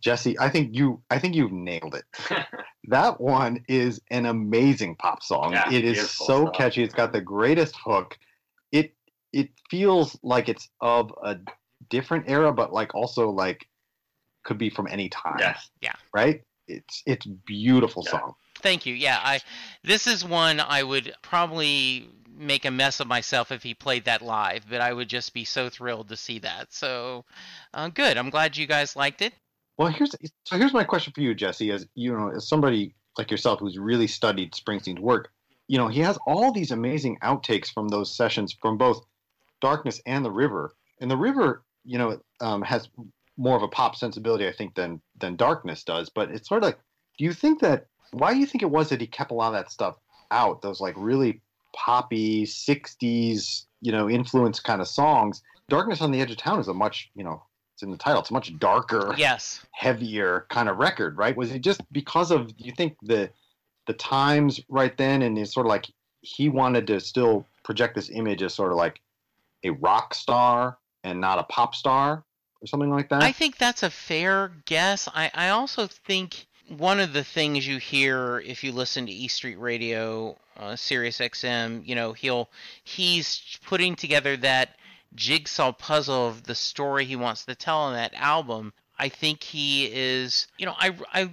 [0.04, 2.06] Jesse i think you i think you've nailed it
[2.86, 6.54] that one is an amazing pop song Yeah, it is so stuff.
[6.54, 8.18] catchy it's got the greatest hook
[8.72, 8.94] it
[9.32, 11.38] it feels like it's of a
[11.90, 13.66] different era but like also like
[14.44, 15.70] could be from any time Yes.
[16.14, 18.12] right it's it's beautiful Yeah.
[18.12, 18.94] song Thank you.
[18.94, 19.40] Yeah, I
[19.84, 24.22] this is one I would probably make a mess of myself if he played that
[24.22, 26.72] live, but I would just be so thrilled to see that.
[26.72, 27.26] So,
[27.74, 28.16] uh, good.
[28.16, 29.34] I'm glad you guys liked it.
[29.78, 31.72] Well, here's so here's my question for you, Jesse.
[31.72, 35.32] As you know, as somebody like yourself who's really studied Springsteen's work,
[35.68, 39.04] you know he has all these amazing outtakes from those sessions from both
[39.62, 42.90] Darkness and the River, and the River, you know, um, has
[43.38, 46.10] more of a pop sensibility, I think, than than Darkness does.
[46.10, 46.80] But it's sort of like,
[47.18, 47.88] do you think that?
[48.12, 49.96] Why do you think it was that he kept a lot of that stuff
[50.30, 50.62] out?
[50.62, 51.42] Those like really
[51.74, 55.42] poppy '60s, you know, influence kind of songs.
[55.70, 57.42] Darkness on the Edge of Town is a much, you know,
[57.84, 58.22] in the title.
[58.22, 59.62] It's a much darker Yes.
[59.72, 61.36] heavier kind of record, right?
[61.36, 63.30] Was it just because of you think the
[63.86, 65.88] the times right then, and it's sort of like
[66.22, 69.02] he wanted to still project this image as sort of like
[69.64, 72.24] a rock star and not a pop star
[72.62, 73.22] or something like that?
[73.22, 75.10] I think that's a fair guess.
[75.14, 79.28] I, I also think one of the things you hear if you listen to E
[79.28, 82.50] Street Radio, uh, Sirius XM, you know, he'll
[82.84, 84.78] he's putting together that
[85.16, 88.74] jigsaw puzzle of the story he wants to tell on that album.
[88.98, 91.30] I think he is, you know, I I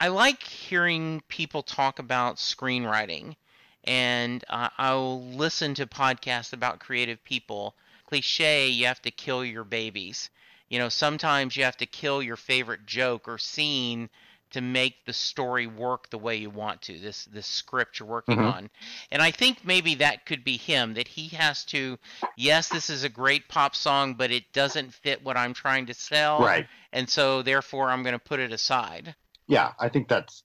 [0.00, 3.36] I like hearing people talk about screenwriting,
[3.84, 7.74] and uh, I'll listen to podcasts about creative people.
[8.06, 10.30] Cliche, you have to kill your babies.
[10.68, 14.10] You know, sometimes you have to kill your favorite joke or scene
[14.50, 16.98] to make the story work the way you want to.
[16.98, 18.52] This this script you're working Mhm.
[18.52, 18.70] on,
[19.10, 20.94] and I think maybe that could be him.
[20.94, 21.98] That he has to.
[22.36, 25.94] Yes, this is a great pop song, but it doesn't fit what I'm trying to
[25.94, 26.66] sell, right.
[26.92, 29.14] and so therefore I'm going to put it aside.
[29.46, 30.42] Yeah, I think that's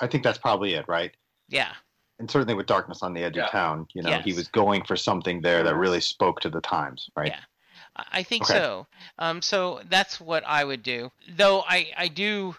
[0.00, 1.12] I think that's probably it, right?
[1.48, 1.72] Yeah.
[2.18, 3.44] And certainly with Darkness on the Edge Yeah.
[3.46, 6.60] of Town, you know, he was going for something there that really spoke to the
[6.60, 7.28] times, right?
[7.28, 7.40] Yeah.
[7.96, 8.54] I I think Okay.
[8.54, 8.86] so.
[9.18, 11.10] Um, so that's what I would do.
[11.28, 12.56] Though I, I do,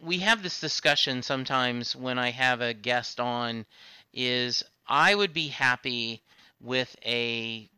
[0.00, 3.66] we have this discussion sometimes when I have a guest on,
[4.12, 6.22] is I would be happy
[6.60, 7.68] with a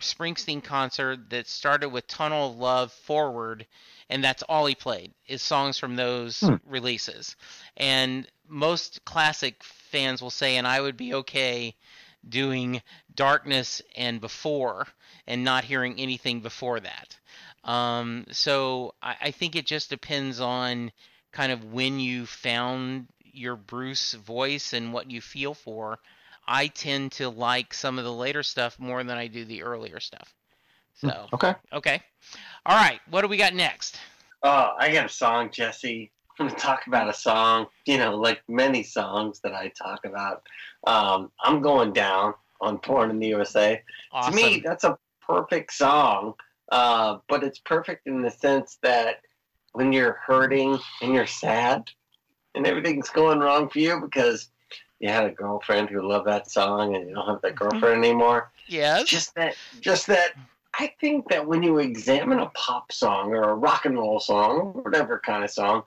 [0.00, 3.66] Springsteen concert that started with Tunnel of Love forward,
[4.08, 6.56] and that's all he played is songs from those Hmm.
[6.64, 7.36] releases.
[7.76, 11.76] And most classic fans will say, and I would be okay
[12.28, 12.82] doing
[13.14, 14.86] Darkness and Before
[15.26, 17.16] and not hearing anything before that.
[17.64, 20.92] Um, so I, I think it just depends on
[21.32, 25.98] kind of when you found your Bruce voice and what you feel for.
[26.46, 30.00] I tend to like some of the later stuff more than I do the earlier
[30.00, 30.34] stuff.
[30.94, 31.54] So, Okay.
[31.72, 32.02] okay.
[32.66, 33.00] All right.
[33.08, 33.98] What do we got next?
[34.42, 36.10] Oh, I got a song, Jesse.
[36.38, 40.04] I'm going to talk about a song, you know, like many songs that I talk
[40.04, 40.42] about.
[40.86, 43.82] Um, I'm going down on Born in the USA.
[44.12, 44.32] Awesome.
[44.32, 46.34] To me, that's a perfect song,
[46.72, 49.16] uh, but it's perfect in the sense that
[49.72, 51.88] when you're hurting and you're sad
[52.54, 54.48] and everything's going wrong for you because
[54.98, 57.68] you had a girlfriend who loved that song and you don't have that mm-hmm.
[57.68, 59.04] girlfriend anymore, yes.
[59.04, 60.32] just that just that
[60.78, 64.80] I think that when you examine a pop song or a rock and roll song,
[64.82, 65.82] whatever kind of song,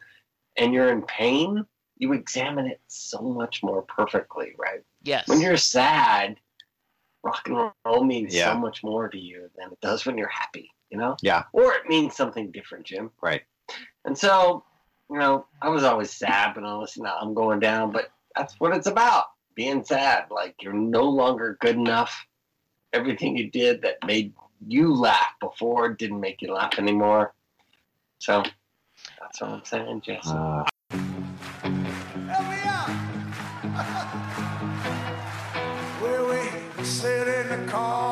[0.58, 1.66] and you're in pain,
[1.98, 4.82] you examine it so much more perfectly, right?
[5.04, 5.28] yes.
[5.28, 6.38] When you're sad,
[7.24, 8.54] rock and roll means Yeah.
[8.54, 11.16] so much more to you than it does when you're happy, you know?
[11.22, 11.44] Yeah.
[11.54, 13.12] Or it means something different, Jim.
[13.22, 13.44] Right.
[14.06, 14.64] And so,
[15.10, 18.60] you know, I was always sad when I listened to I'm going down, but that's
[18.60, 19.26] what it's about.
[19.56, 20.26] Being sad.
[20.32, 22.26] Like you're no longer good enough.
[22.92, 24.34] Everything you did that made
[24.68, 27.34] you laugh before didn't make you laugh anymore.
[28.20, 28.44] So
[29.20, 30.30] that's what I'm saying, Jesse.
[30.30, 32.90] Uh, Help me out.
[36.02, 38.03] Well, we sit in the car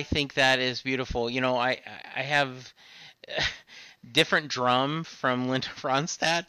[0.00, 1.30] I think that is beautiful.
[1.30, 1.80] You know, I
[2.16, 2.72] I have
[4.12, 6.46] different drum from Linda Ronstadt.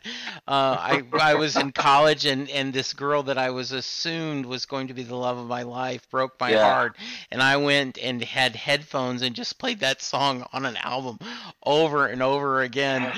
[0.47, 4.65] Uh, I I was in college and and this girl that I was assumed was
[4.65, 6.55] going to be the love of my life broke my Yeah.
[6.55, 6.97] heart,
[7.31, 11.19] and I went and had headphones and just played that song on an album
[11.63, 13.09] over and over again.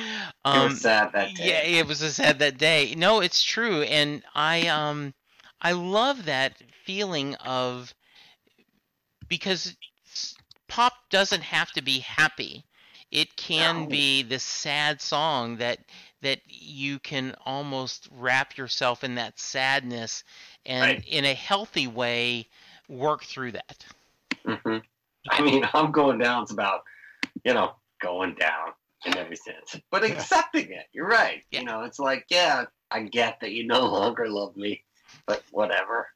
[0.52, 1.44] it Um, was sad that day.
[1.44, 2.96] yeah, it was a sad that day.
[2.96, 5.14] No, it's true, and I um
[5.62, 7.94] I love that feeling of
[9.28, 9.76] because
[10.74, 12.66] pop doesn't have to be happy.
[13.12, 13.90] It can No.
[13.90, 15.78] be this sad song that
[16.22, 20.24] that you can almost wrap yourself in that sadness
[20.66, 21.06] and Right.
[21.06, 22.48] in a healthy way
[22.90, 23.86] work through that.
[24.46, 24.78] hmm
[25.30, 26.42] I mean, I'm going down.
[26.42, 26.82] It's about,
[27.44, 28.74] you know, going down
[29.06, 30.88] in every sense, but accepting it.
[30.92, 31.44] You're right.
[31.52, 31.60] Yeah.
[31.60, 34.84] You know, it's like, yeah, I get that you no longer love me,
[35.28, 36.08] but whatever.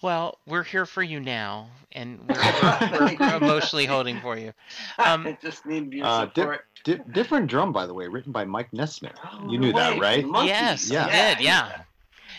[0.00, 4.52] Well, we're here for you now, and we're, we're, we're emotionally holding for you.
[4.98, 6.64] Um, I just need your Uh, dip- support.
[6.84, 9.16] Di- different drum, by the way, written by Mike Nesmith.
[9.24, 10.22] Oh, you knew that, right?
[10.22, 10.46] the Monkees.
[10.46, 11.82] Yes, I did, yeah.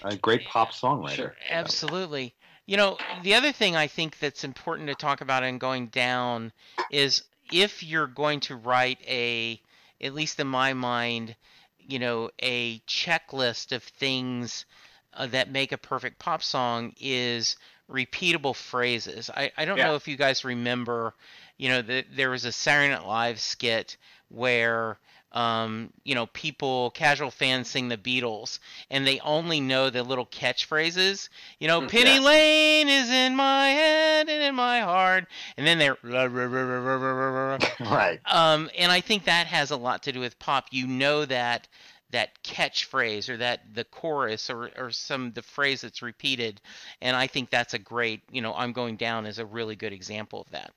[0.04, 1.15] A great pop songwriter.
[1.15, 1.36] Sure.
[1.50, 2.34] Absolutely.
[2.65, 6.54] You know, the other thing I think that's important to talk about in going down
[6.91, 9.60] is if you're going to write a,
[10.00, 11.36] at least in my mind,
[11.80, 14.65] you know, a checklist of things
[15.13, 17.56] uh, that make a perfect pop song is
[17.89, 19.30] repeatable phrases.
[19.36, 19.88] I, I don't Yeah.
[19.88, 21.13] know if you guys remember,
[21.58, 23.98] you know, that there was a Saturday Night Live skit
[24.30, 25.00] where,
[25.32, 28.60] um, you know, people, casual fans sing the Beatles
[28.91, 31.30] and they only know the little catchphrases.
[31.60, 32.22] You know, Mm, Penny yeah.
[32.22, 35.26] Lane is in my head and in my heart.
[35.58, 35.98] And then they're.
[37.80, 38.19] right.
[38.26, 40.67] Um, and I think that has a lot to do with pop.
[40.72, 41.67] You know that
[42.12, 46.60] that catchphrase or that the chorus or, or some the phrase that's repeated,
[47.02, 48.22] and I think that's a great.
[48.32, 50.72] You know, I'm going down is a really good example of that.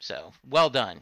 [0.00, 1.00] So well done.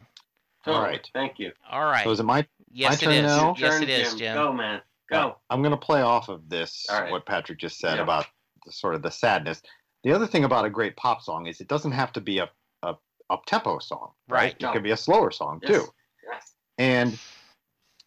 [0.65, 0.89] All Totally.
[0.91, 1.09] right.
[1.13, 1.51] Thank you.
[1.71, 2.03] All right.
[2.03, 2.45] So is it my?
[2.71, 3.23] yes, turn it is.
[3.23, 3.55] now?
[3.57, 4.35] Yes, Turn, it is, Jim.
[4.35, 4.81] Go, man.
[5.09, 5.37] Go.
[5.49, 6.85] I'm going to play off of this.
[6.89, 7.11] All right.
[7.11, 8.03] What Patrick just said Yeah.
[8.03, 8.25] about
[8.65, 9.61] the, sort of the sadness.
[10.03, 12.49] The other thing about a great pop song is it doesn't have to be a
[12.83, 12.95] a
[13.29, 14.11] up tempo song.
[14.27, 14.55] Right.
[14.59, 15.71] It can be a slower song Yes.
[15.71, 15.87] too.
[16.29, 16.53] Yes.
[16.77, 17.19] And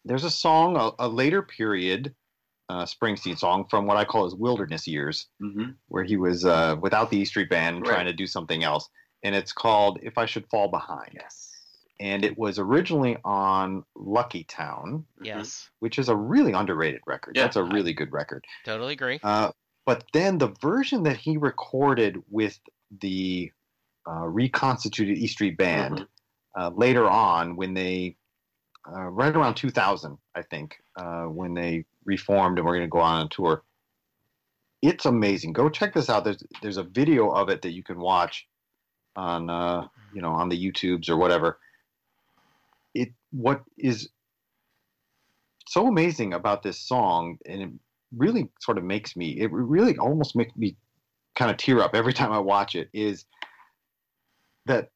[0.05, 2.15] there's a song, a, a later period
[2.69, 5.71] uh, Springsteen song from what I call his wilderness years, Mm-hmm.
[5.89, 7.91] where he was uh, without the E Street Band Right.
[7.95, 8.89] trying to do something else.
[9.25, 11.11] And it's called If I Should Fall Behind.
[11.13, 11.49] Yes.
[11.99, 17.37] And it was originally on Lucky Town, Yes, which is a really underrated record.
[17.37, 17.43] Yeah.
[17.43, 18.45] That's a really good record.
[18.65, 19.19] totally agree.
[19.23, 19.51] Uh,
[19.85, 22.59] but then the version that he recorded with
[23.03, 23.51] the
[24.09, 26.07] uh, reconstituted E Street Band Mhm.
[26.59, 28.17] uh, later on, when they,
[28.87, 33.01] uh, right around 2000, I think, uh, when they reformed and we're going to go
[33.01, 33.63] on a tour,
[34.83, 35.53] it's amazing.
[35.53, 36.25] Go check this out.
[36.25, 38.47] There's there's a video of it that you can watch
[39.15, 41.59] on uh, you know on the YouTubes or whatever.
[42.95, 44.09] It what is
[45.69, 47.69] so amazing about this song, and it
[48.17, 49.39] really sort of makes me.
[49.39, 50.77] It really almost makes me
[51.37, 52.89] kind of tear up every time I watch it.
[52.95, 53.27] Is
[54.67, 54.91] that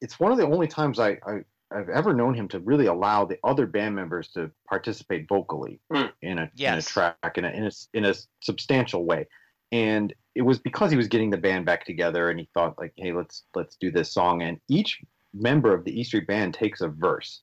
[0.00, 3.24] it's one of the only times I, I I've ever known him to really allow
[3.24, 6.06] the other band members to participate vocally Hmm.
[6.20, 9.26] in a in a track in a, in a in a substantial way,
[9.70, 12.92] and it was because he was getting the band back together, and he thought like,
[12.96, 15.00] hey, let's let's do this song, and each
[15.34, 17.42] member of the E Street Band takes a verse,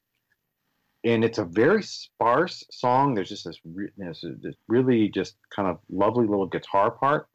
[1.04, 3.14] and it's a very sparse song.
[3.14, 7.28] There's just this, re- there's this really just kind of lovely little guitar part.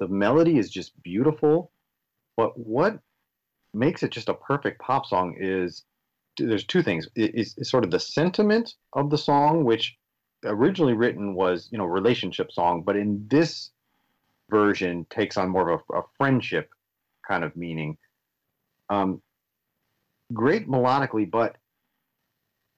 [0.00, 1.70] The melody is just beautiful,
[2.36, 2.98] but what
[3.74, 5.84] makes it just a perfect pop song is
[6.38, 7.06] there's two things.
[7.14, 9.96] It- It's, it's sort of the sentiment of the song, which
[10.44, 13.70] originally written was you know relationship song, but in this
[14.50, 16.70] version takes on more of a, a friendship
[17.26, 17.96] kind of meaning.
[18.90, 19.22] Um,
[20.32, 21.56] great melodically, but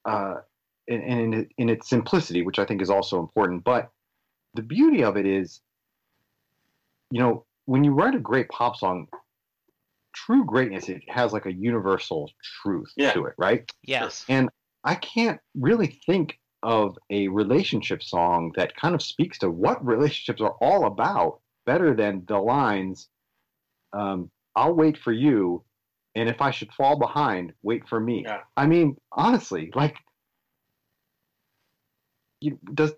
[0.04, 0.36] uh,
[0.88, 3.64] and in, in its simplicity, which I think is also important.
[3.64, 3.90] But
[4.54, 5.60] the beauty of it is,
[7.10, 9.08] you know, when you write a great pop song,
[10.16, 12.30] true greatness it has like a universal
[12.62, 13.12] truth Yeah.
[13.12, 13.70] to it, right?
[13.82, 14.24] Yes.
[14.28, 14.48] And
[14.84, 20.40] I can't really think of a relationship song that kind of speaks to what relationships
[20.40, 23.08] are all about better than the lines,
[23.92, 25.64] um, I'll wait for you,
[26.14, 28.22] and if I should fall behind, wait for me.
[28.24, 28.40] Yeah.
[28.56, 29.96] I mean, honestly, like,
[32.40, 32.92] you, does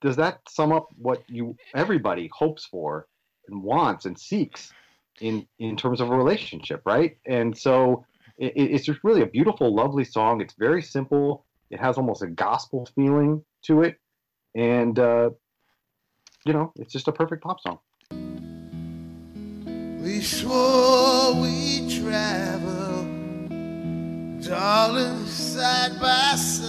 [0.00, 3.06] does that sum up what you everybody hopes for
[3.48, 4.72] and wants and seeks
[5.20, 7.16] in in terms of a relationship, right?
[7.26, 8.04] And so
[8.38, 10.40] it, it's just really a beautiful, lovely song.
[10.40, 11.44] It's very simple.
[11.70, 13.98] It has almost a gospel feeling to it,
[14.54, 15.30] and uh,
[16.44, 17.78] you know, it's just a perfect pop song.
[20.02, 22.84] We swore we'd travel
[24.46, 26.60] Darling, side by side,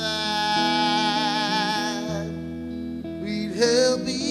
[3.21, 4.24] we'd help each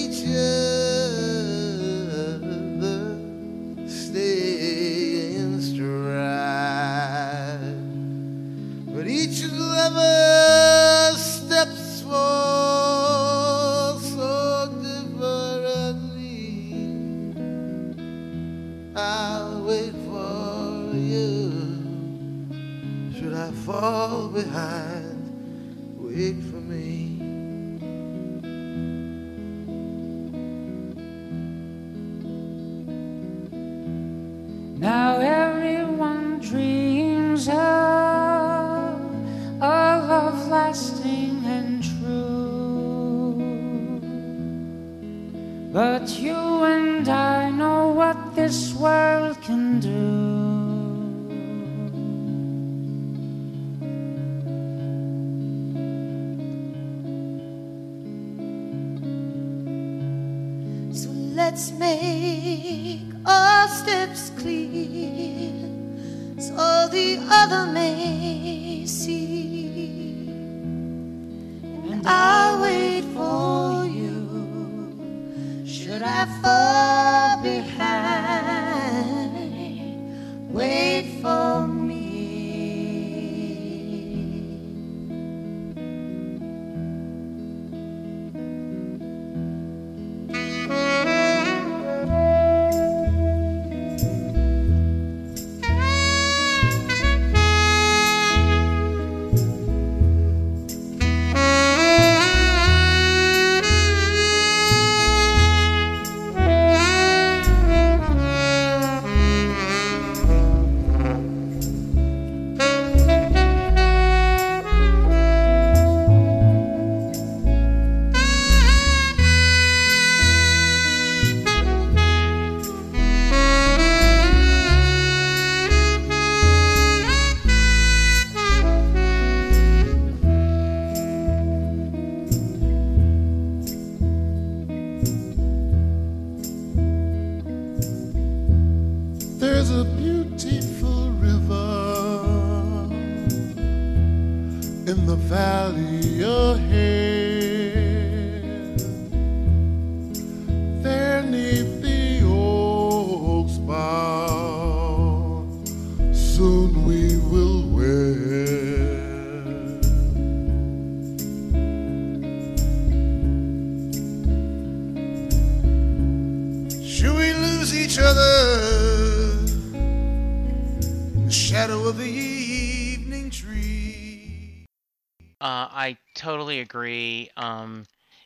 [11.16, 12.03] steps
[14.03, 16.64] so differently.
[18.97, 21.53] I'll wait for you.
[23.16, 24.93] Should I fall behind?
[63.85, 65.53] Steps clear.
[66.39, 68.54] So the other may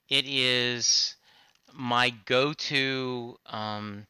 [0.09, 1.17] it is
[1.75, 4.07] my go-to um,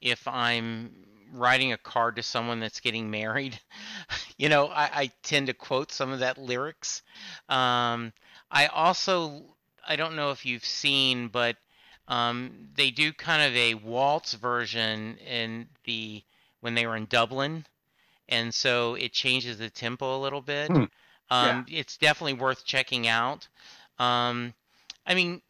[0.00, 0.94] if I'm
[1.32, 3.58] writing a card to someone that's getting married.
[4.36, 7.02] you know, I, I tend to quote some of that lyrics.
[7.48, 8.12] Um,
[8.50, 9.42] I also,
[9.86, 11.56] I don't know if you've seen, but
[12.08, 16.22] um, they do kind of a waltz version in the
[16.60, 17.66] when they were in Dublin,
[18.28, 20.68] and so it changes the tempo a little bit.
[20.70, 20.84] Hmm.
[21.30, 23.48] Um, It's definitely worth checking out.
[23.98, 24.54] Um,
[25.06, 25.42] I mean,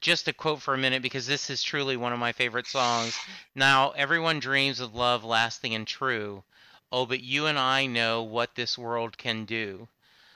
[0.00, 3.20] just a quote for a minute because this is truly one of my favorite songs.
[3.54, 6.44] Now, everyone dreams of love lasting and true.
[6.92, 9.88] Oh, but you and I know what this world can do.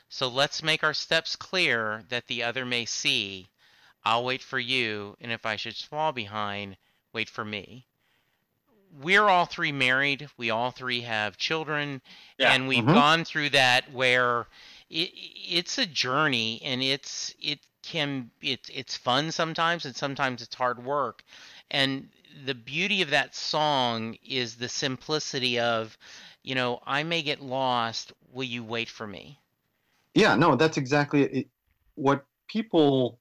[0.09, 3.49] So let's make our steps clear that the other may see.
[4.05, 6.77] I'll wait for you, and if I should fall behind,
[7.13, 7.87] wait for me.
[8.93, 10.29] We're all three married.
[10.37, 12.03] We all three have children,
[12.39, 12.55] Yeah.
[12.55, 12.93] and we've Mhm.
[12.93, 14.49] gone through that where
[14.91, 20.55] it, it's a journey, and it's it can it's it's fun sometimes, and sometimes it's
[20.55, 21.23] hard work.
[21.71, 22.09] And
[22.45, 25.97] the beauty of that song is the simplicity of,
[26.43, 28.13] you know, I may get lost.
[28.33, 29.39] Will you wait for me?
[30.15, 31.47] Yeah, no, that's exactly it.
[31.95, 33.19] What people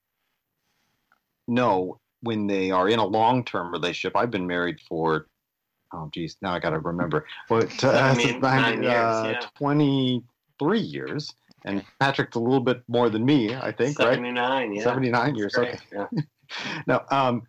[1.48, 4.16] know when they are in a long-term relationship.
[4.16, 5.28] I've been married for,
[5.94, 7.26] oh geez, now I got to remember.
[7.48, 9.48] What, uh, I mean, nine years, uh, yeah.
[9.58, 11.34] 23 years,
[11.66, 14.16] and Patrick's a little bit more than me, I think, right?
[14.16, 14.84] 79, yeah.
[14.84, 15.80] 79 years, Great, okay.
[15.92, 16.08] Yeah.
[16.88, 17.44] no, um,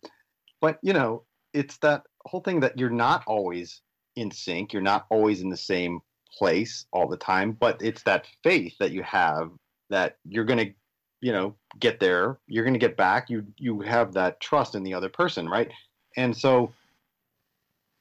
[0.60, 3.82] but you know, it's that whole thing that you're not always
[4.16, 4.72] in sync.
[4.72, 6.00] You're not always in the same
[6.38, 9.50] place all the time, but it's that faith that you have
[9.88, 10.72] that you're going to,
[11.20, 12.38] you know, get there.
[12.46, 13.30] You're going to get back.
[13.30, 15.70] You you have that trust in the other person, right?
[16.16, 16.72] And so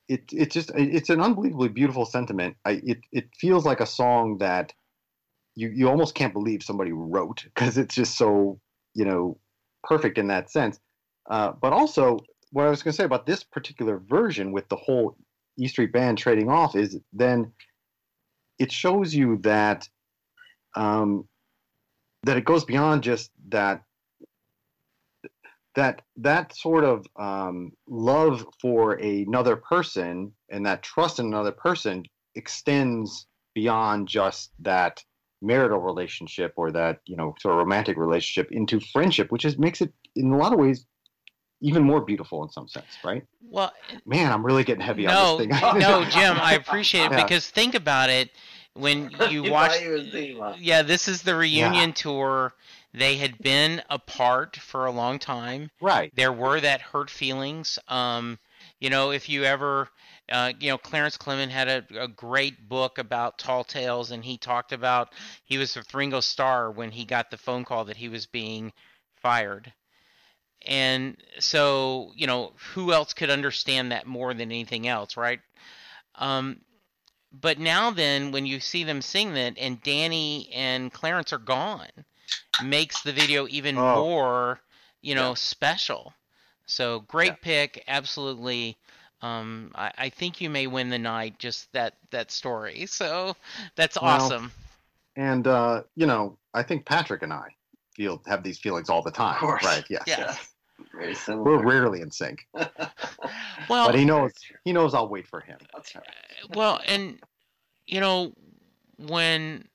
[0.08, 2.58] it it's just it's an unbelievably beautiful sentiment.
[2.66, 4.74] I, it it feels like a song that
[5.56, 8.60] you you almost can't believe somebody wrote because it's just so
[8.94, 9.38] you know
[9.84, 10.80] perfect in that sense.
[11.30, 12.20] Uh, but also,
[12.52, 15.16] what I was going to say about this particular version with the whole
[15.58, 17.52] E Street Band trading off is then
[18.58, 19.88] it shows you that
[20.76, 21.28] um,
[22.24, 23.84] that it goes beyond just that
[25.76, 32.04] that that sort of um, love for another person and that trust in another person
[32.36, 35.04] extends beyond just that
[35.42, 39.82] marital relationship or that you know sort of romantic relationship into friendship which is makes
[39.82, 40.86] it in a lot of ways
[41.62, 43.72] even more beautiful in some sense right Well,
[44.06, 47.12] man i'm really getting heavy no, on this thing no, no, Jim, I appreciate it
[47.12, 47.24] Yeah.
[47.24, 48.32] because think about it.
[48.74, 50.56] When you If watch, I was Zima.
[50.60, 52.54] yeah, this is the reunion tour.
[52.94, 55.70] They had been apart for a long time.
[55.82, 57.78] right There were that hurt feelings.
[57.88, 58.38] Um,
[58.80, 59.90] you know, if you ever,
[60.30, 64.38] uh, you know, Clarence Clemons had a, a great book about tall tales, and he
[64.38, 65.14] talked about
[65.46, 68.72] he was with Ringo Starr when he got the phone call that he was being
[69.18, 69.74] fired.
[70.66, 75.40] And so, you know, who else could understand that more than anything else, right?
[76.16, 76.62] Um,
[77.32, 81.90] but now then, when you see them sing that, and Danny and Clarence are gone,
[82.58, 83.84] makes the video even Oh.
[83.84, 84.62] more,
[85.02, 85.36] you know, Yeah.
[85.36, 86.14] special.
[86.70, 87.36] So great Yeah.
[87.42, 88.78] pick, absolutely.
[89.22, 91.40] Um, I, I think you may win the night.
[91.40, 92.86] Just that that story.
[92.88, 93.36] So
[93.76, 94.52] that's Well, awesome.
[95.16, 97.48] and uh you know i think patrick and i
[97.96, 99.66] feel have these feelings all the time Of course.
[99.66, 100.20] right yes Yeah.
[100.20, 100.54] Yes.
[100.94, 104.32] Very we're rarely in sync Well, but he knows
[104.64, 106.56] he knows i'll wait for him right.
[106.56, 107.20] well, and
[107.88, 108.34] you know,
[108.98, 109.68] when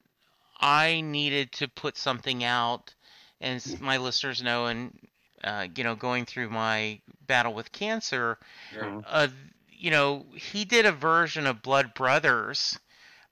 [0.61, 2.95] I needed to put something out,
[3.41, 4.97] and my listeners know, and
[5.45, 8.39] uh, you know, going through my battle with cancer,
[8.71, 9.07] Sure.
[9.07, 9.29] uh,
[9.71, 12.79] you know, he did a version of Blood Brothers,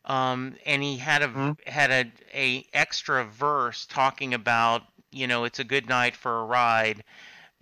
[0.04, 1.56] um, and he had a Mhm.
[1.66, 6.44] had a a extra verse talking about, you know, it's a good night for a
[6.44, 7.04] ride.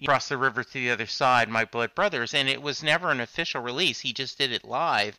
[0.02, 3.20] Across the river to the other side, my blood brothers, and it was never an
[3.20, 4.00] official release.
[4.00, 5.18] He just did it live,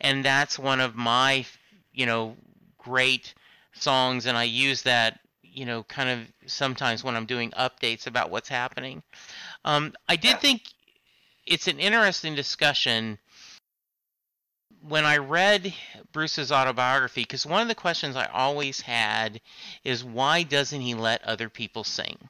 [0.00, 1.46] and that's one of my,
[1.92, 2.36] you know,
[2.78, 3.34] great
[3.72, 5.20] songs, and I use that,
[5.58, 9.02] you know, kind of sometimes when I'm doing updates about what's happening.
[9.64, 10.36] Um, I did Yeah.
[10.36, 10.62] think
[11.46, 13.18] it's an interesting discussion
[14.86, 15.74] when I read
[16.12, 19.40] Bruce's autobiography, because one of the questions I always had
[19.82, 22.28] is why doesn't he let other people sing?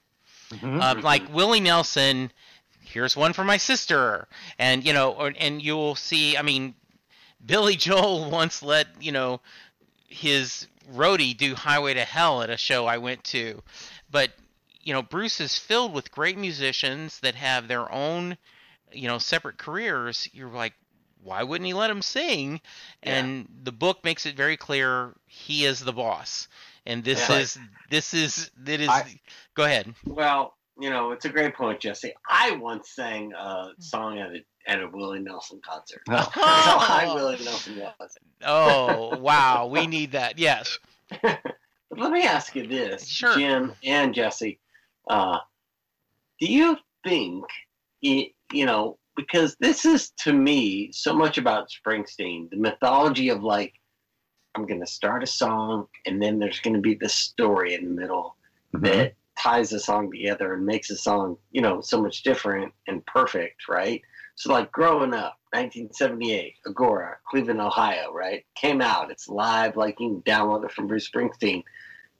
[0.51, 0.81] Mhm.
[0.81, 2.33] Uh, like Willie Nelson,
[2.81, 4.27] here's one for my sister,
[4.59, 6.39] and you know, or, and you'll see.
[6.39, 6.75] I mean,
[7.45, 9.43] Billy Joel once let you know
[10.09, 13.63] his roadie do "Highway to Hell" at a show I went to,
[14.11, 14.31] but
[14.81, 18.39] you know, Bruce is filled with great musicians that have their own,
[18.91, 20.29] you know, separate careers.
[20.33, 20.73] You're like,
[21.23, 22.61] why wouldn't he let them sing?
[23.03, 23.19] Yeah.
[23.19, 26.49] And the book makes it very clear he is the boss,
[26.87, 27.39] and this Yeah.
[27.39, 27.59] is
[27.91, 28.89] this is that is.
[28.89, 29.21] I-
[29.55, 29.95] go ahead.
[30.07, 32.13] Well, you know, it's a great point, Jesse.
[32.29, 36.03] I once sang a song at a at a Willie Nelson concert.
[36.09, 36.17] No.
[36.17, 38.17] That's how Willie Nelson was.
[38.45, 40.39] Oh wow, we need that.
[40.39, 40.79] Yes.
[41.23, 41.41] But
[41.97, 43.35] let me ask you this, Sure.
[43.37, 44.61] Jim and Jesse.
[45.09, 45.39] Uh,
[46.39, 47.45] do you think,
[48.03, 53.43] y- you know, because this is to me so much about Springsteen, the mythology of
[53.43, 53.73] like,
[54.55, 57.85] I'm going to start a song and then there's going to be this story in
[57.85, 58.37] the middle
[58.75, 58.83] Mhm.
[58.83, 63.05] that ties the song together and makes the song, you know, so much different and
[63.07, 64.03] perfect, right?
[64.35, 68.45] So, like growing up, 1978, Agora, Cleveland, Ohio, right?
[68.55, 69.11] Came out.
[69.11, 71.63] It's live, like you can download it from Bruce Springsteen.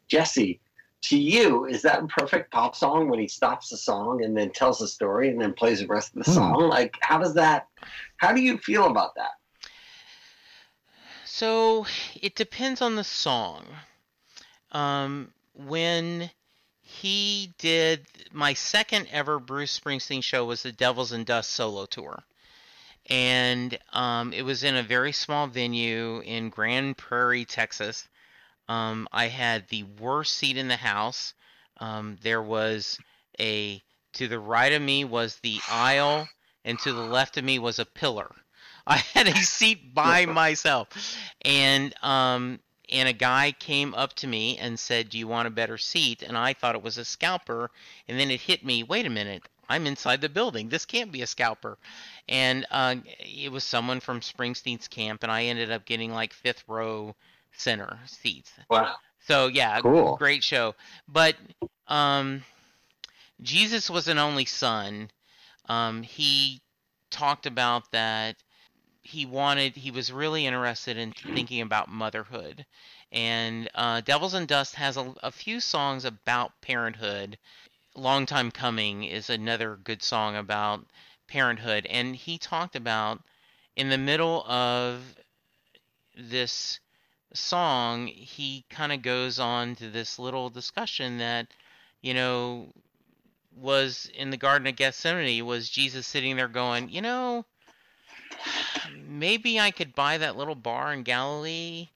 [0.09, 0.61] Jesse,
[1.03, 4.51] to you, is that a perfect pop song when he stops the song and then
[4.51, 6.37] tells the story and then plays the rest of the Hmm.
[6.37, 6.69] song?
[6.69, 7.69] Like, how does that,
[8.17, 9.33] how do you feel about that?
[11.25, 11.87] So
[12.21, 13.65] it depends on the song.
[14.73, 16.31] Um, when
[16.89, 22.25] he did my second ever Bruce Springsteen show was the Devils and Dust solo tour.
[23.11, 28.09] And um, it was in a very small venue in Grand Prairie, Texas.
[28.69, 31.35] Um, I had the worst seat in the house.
[31.77, 32.99] Um, there was
[33.39, 33.83] a
[34.15, 36.27] to the right of me was the aisle,
[36.65, 38.35] and to the left of me was a pillar.
[38.87, 40.89] I had a seat by myself,
[41.43, 42.61] and um,
[42.91, 46.23] and a guy came up to me and said, "Do you want a better seat?"
[46.23, 47.71] And I thought it was a scalper,
[48.07, 48.83] and then it hit me.
[48.83, 50.69] Wait a minute, I'm inside the building.
[50.69, 51.79] This can't be a scalper,
[52.29, 56.65] and uh, it was someone from Springsteen's camp, and I ended up getting like fifth
[56.69, 57.15] row
[57.53, 58.53] center seats.
[58.71, 58.95] Wow.
[59.27, 60.17] So yeah, Cool.
[60.17, 60.75] great show.
[61.07, 61.37] But
[61.87, 62.43] um,
[63.43, 65.11] Jesus was an only son.
[65.69, 66.63] Um, he
[67.11, 68.37] talked about that
[69.09, 72.67] he wanted he was really interested in thinking about motherhood
[73.13, 77.39] And uh, Devils and Dust has a, a few songs about parenthood.
[77.95, 80.87] Long Time Coming is another good song about
[81.29, 81.87] parenthood.
[81.87, 83.23] And he talked about
[83.77, 85.17] in the middle of
[86.17, 86.81] this
[87.35, 91.49] song, he kind of goes on to this little discussion that,
[92.03, 92.73] you know,
[93.55, 97.45] was in the Garden of Gethsemane, was Jesus sitting there going, you know,
[99.07, 101.89] maybe I could buy that little bar in Galilee.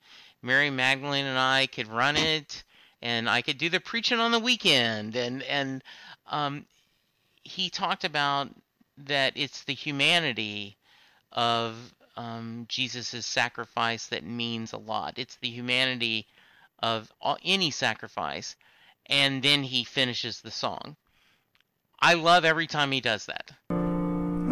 [0.42, 2.64] Mary Magdalene and I could run it,
[3.00, 5.14] and I could do the preaching on the weekend.
[5.14, 5.84] And and
[6.26, 6.66] um,
[7.44, 8.48] he talked about
[8.98, 10.76] that it's the humanity
[11.32, 15.14] of um, Jesus' sacrifice that means a lot.
[15.16, 16.26] It's the humanity
[16.80, 18.56] of all, any sacrifice.
[19.06, 20.96] And then he finishes the song.
[22.00, 23.91] I love every time he does that.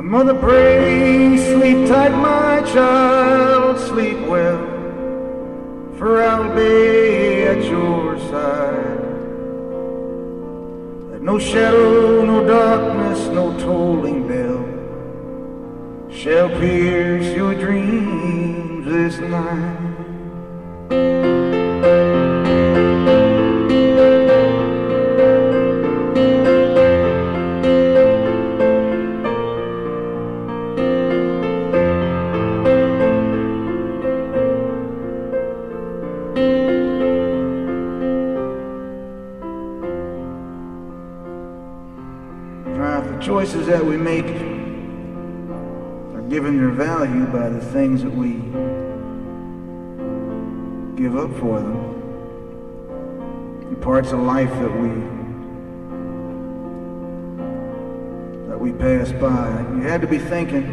[0.02, 4.58] Mother, pray, sleep tight, my child, sleep well,
[5.98, 8.98] for I'll be at your side.
[11.12, 14.64] That no shadow, no darkness, no tolling bell
[16.10, 21.39] shall pierce your dreams this night.
[43.70, 44.26] That we make
[46.16, 48.32] are given their value by the things that we
[51.00, 51.86] give up for them.
[53.70, 54.88] The parts of life that we
[58.48, 59.48] that we pass by.
[59.76, 60.66] You had to be thinking,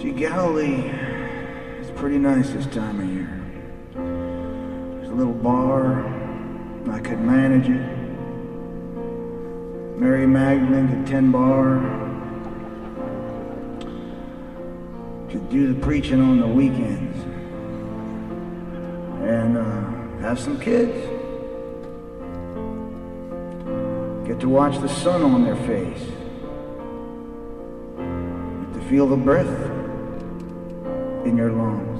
[0.00, 0.88] gee, Galilee
[1.80, 3.42] is pretty nice this time of year.
[5.00, 6.06] There's a little bar,
[6.92, 8.01] I could manage it.
[10.02, 12.02] Mary Magdalene could ten bar.
[15.30, 17.16] to do the preaching on the weekends.
[19.22, 20.92] And uh, have some kids.
[24.26, 26.02] Get to watch the sun on their face.
[27.96, 29.46] Get to feel the breath
[31.24, 31.91] in your lungs.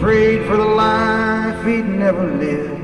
[0.00, 2.78] Prayed for the life he'd never lived.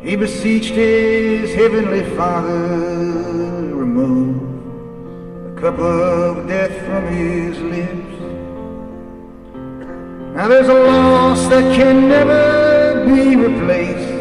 [0.00, 4.40] He beseeched his heavenly Father, remove
[5.44, 8.18] the cup of death from his lips.
[10.34, 14.12] Now there's a loss that can never be replaced,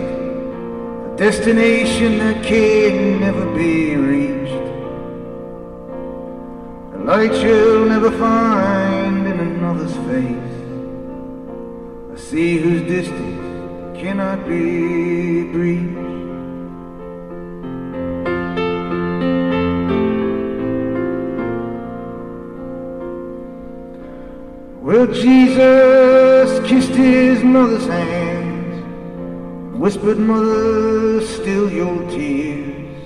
[1.13, 4.67] a destination that can never be reached.
[6.95, 8.76] A light you'll never find in
[10.07, 10.57] face.
[12.13, 16.07] A sea whose distance cannot be breached.
[24.81, 33.03] Well, Jesus kissed his mother's hands, whispered, Mother, still your tears.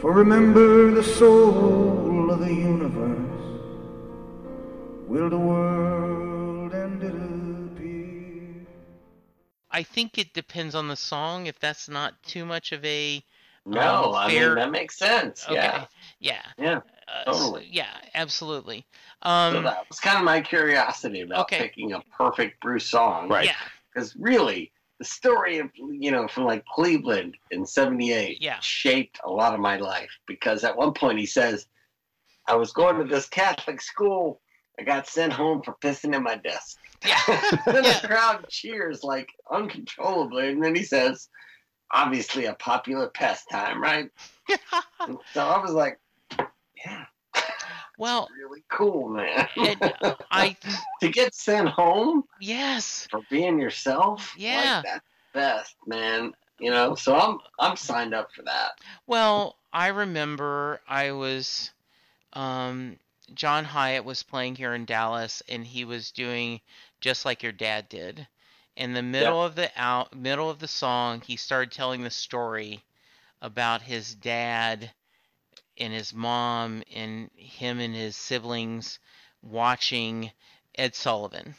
[0.00, 3.41] For remember the soul of the universe
[5.12, 8.66] will the world and it appear.
[9.70, 11.46] I think it depends on the song.
[11.46, 13.22] If that's not too much of a
[13.66, 15.44] No, Um, I mean that makes sense.
[15.44, 15.86] okay, Yeah,
[16.18, 16.80] yeah, yeah.
[17.08, 17.68] uh, s- totally.
[17.70, 18.86] yeah, absolutely.
[19.22, 21.58] so Um, that was kind of my curiosity about Okay.
[21.58, 23.28] picking a perfect Bruce song.
[23.28, 23.46] Right.
[23.46, 23.56] yeah,
[23.92, 28.58] Because really, the story of you know from like Cleveland in '78 Yeah.
[28.60, 30.10] shaped a lot of my life.
[30.26, 31.66] Because at one point he says,
[32.48, 34.40] "I was going to this Catholic school.
[34.82, 37.20] I got sent home for pissing in my desk." yeah,
[37.66, 38.00] then Yeah.
[38.00, 41.28] the crowd cheers like uncontrollably, and then he says,
[41.92, 44.10] "Obviously a popular pastime, right?"
[45.34, 45.98] So I was like,
[46.84, 47.04] "Yeah,
[47.98, 49.78] well, really cool, man." it,
[50.30, 50.56] I
[51.00, 54.82] to get sent home yes, for being yourself, Yeah.
[54.84, 56.32] like, that's best, man.
[56.58, 58.72] You know, so I'm I'm signed up for that.
[59.06, 61.70] Well, I remember I was
[62.34, 62.98] um
[63.34, 66.60] John Hiatt was playing here in Dallas and he was doing
[67.00, 68.26] just like your dad did.
[68.76, 72.82] In the middle of the out middle of the song, he started telling the story
[73.42, 74.92] about his dad
[75.76, 78.98] and his mom and him and his siblings
[79.42, 80.30] watching
[80.74, 81.54] Ed Sullivan,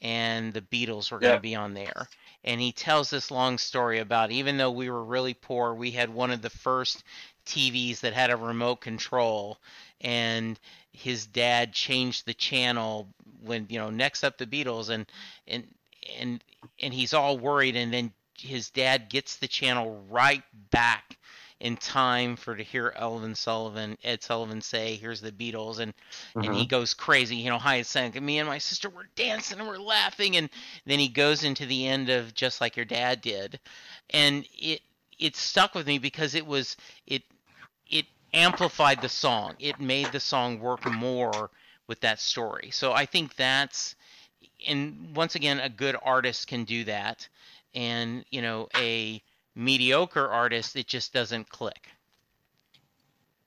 [0.00, 2.08] and the Beatles were going to be on there.
[2.42, 6.08] And he tells this long story about even though we were really poor, we had
[6.08, 7.04] one of the first
[7.44, 9.58] TVs that had a remote control,
[10.00, 10.58] and
[10.92, 13.08] his dad changed the channel
[13.42, 15.06] when you know next up the Beatles, and
[15.46, 15.66] and
[16.18, 16.44] and
[16.80, 21.16] and he's all worried, and then his dad gets the channel right back
[21.60, 25.92] in time for to hear Elvin Sullivan, Ed Sullivan say, "Here's the Beatles," and
[26.34, 26.68] and he mm-hmm.
[26.68, 27.36] goes crazy.
[27.36, 28.12] You know, hi, sang.
[28.24, 30.48] Me and my sister were dancing and we're laughing, and
[30.86, 33.60] then he goes into the end of just like your dad did,
[34.10, 34.80] and it
[35.18, 36.76] it stuck with me because it was
[37.06, 37.22] it
[38.32, 39.54] amplified the song.
[39.58, 41.50] It made the song work more
[41.86, 42.70] with that story.
[42.72, 43.96] So I think that's
[44.66, 47.28] and once again a good artist can do that
[47.74, 49.22] and you know a
[49.54, 51.88] mediocre artist it just doesn't click.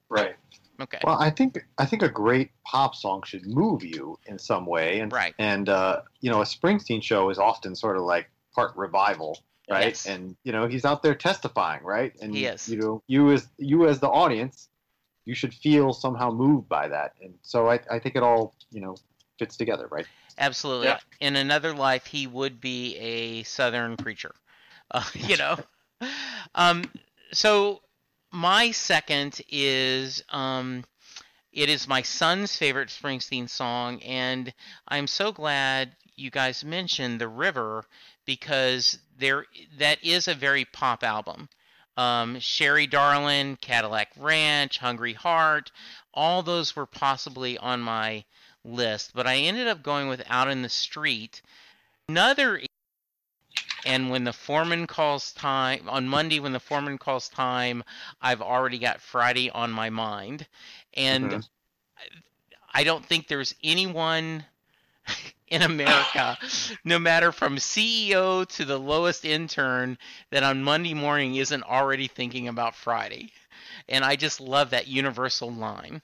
[0.09, 0.35] Right.
[0.79, 0.99] Okay.
[1.03, 4.99] Well, I think I think a great pop song should move you in some way,
[4.99, 5.33] and Right.
[5.37, 9.87] and uh, you know a Springsteen show is often sort of like part revival, right?
[9.87, 10.05] Yes.
[10.07, 12.13] And you know he's out there testifying, right?
[12.21, 12.67] And yes.
[12.67, 14.69] you know you as you as the audience,
[15.25, 18.81] you should feel somehow moved by that, and so I I think it all you
[18.81, 18.95] know
[19.39, 20.07] fits together, right?
[20.37, 20.87] Absolutely.
[20.87, 20.99] Yeah.
[21.19, 24.33] In another life, he would be a Southern preacher.
[24.91, 25.57] Uh, you know.
[26.55, 26.83] Um,
[27.31, 27.81] so
[28.31, 30.83] my second is um,
[31.51, 34.53] it is my son's favorite Springsteen song, and
[34.87, 37.85] I'm so glad you guys mentioned the river
[38.25, 39.45] because there
[39.77, 41.47] that is a very pop album.
[41.95, 45.71] Um, Sherry Darlin, Cadillac Ranch, Hungry Heart,
[46.13, 48.23] all those were possibly on my
[48.63, 51.41] list, but I ended up going with Out in the Street.
[52.07, 52.61] Another
[53.85, 57.83] and when the foreman calls time on Monday when the foreman calls time,
[58.21, 60.47] I've already got Friday on my mind.
[60.93, 61.49] And Mhm.
[62.73, 64.45] I don't think there's anyone
[65.47, 66.37] in America,
[66.83, 69.97] no matter from CEO to the lowest intern,
[70.31, 73.31] that on Monday morning isn't already thinking about Friday.
[73.87, 76.01] And I just love that universal line.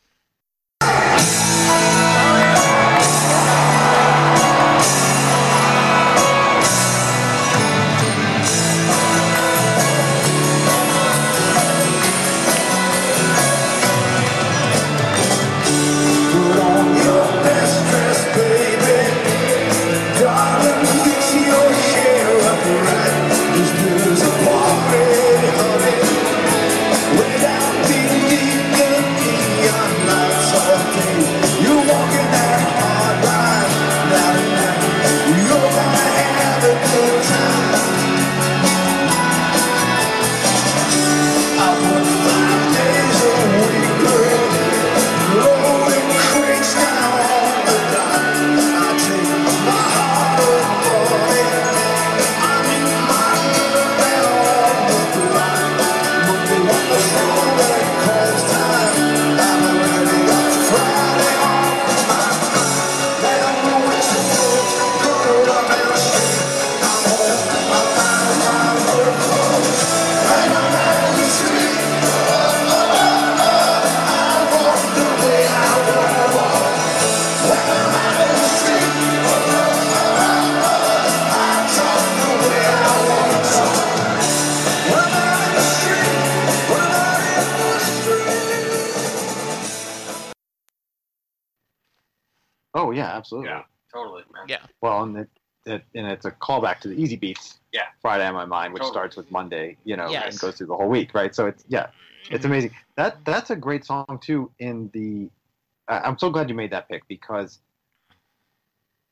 [93.20, 93.49] Absolutely.
[93.49, 93.63] Yeah.
[93.93, 94.45] Totally, man.
[94.47, 94.59] Yeah.
[94.82, 95.30] Well, and it,
[95.65, 97.57] it and it's a callback to the Easybeats.
[97.72, 97.84] Yeah.
[98.01, 98.93] Friday on my mind, which Totally.
[98.93, 100.32] starts with Monday, you know, Yes.
[100.34, 101.34] and goes through the whole week, right?
[101.36, 102.36] So it's yeah, Mm-hmm.
[102.36, 102.72] it's amazing.
[102.97, 104.51] That that's a great song too.
[104.59, 105.30] In the,
[105.88, 107.59] I I'm so glad you made that pick because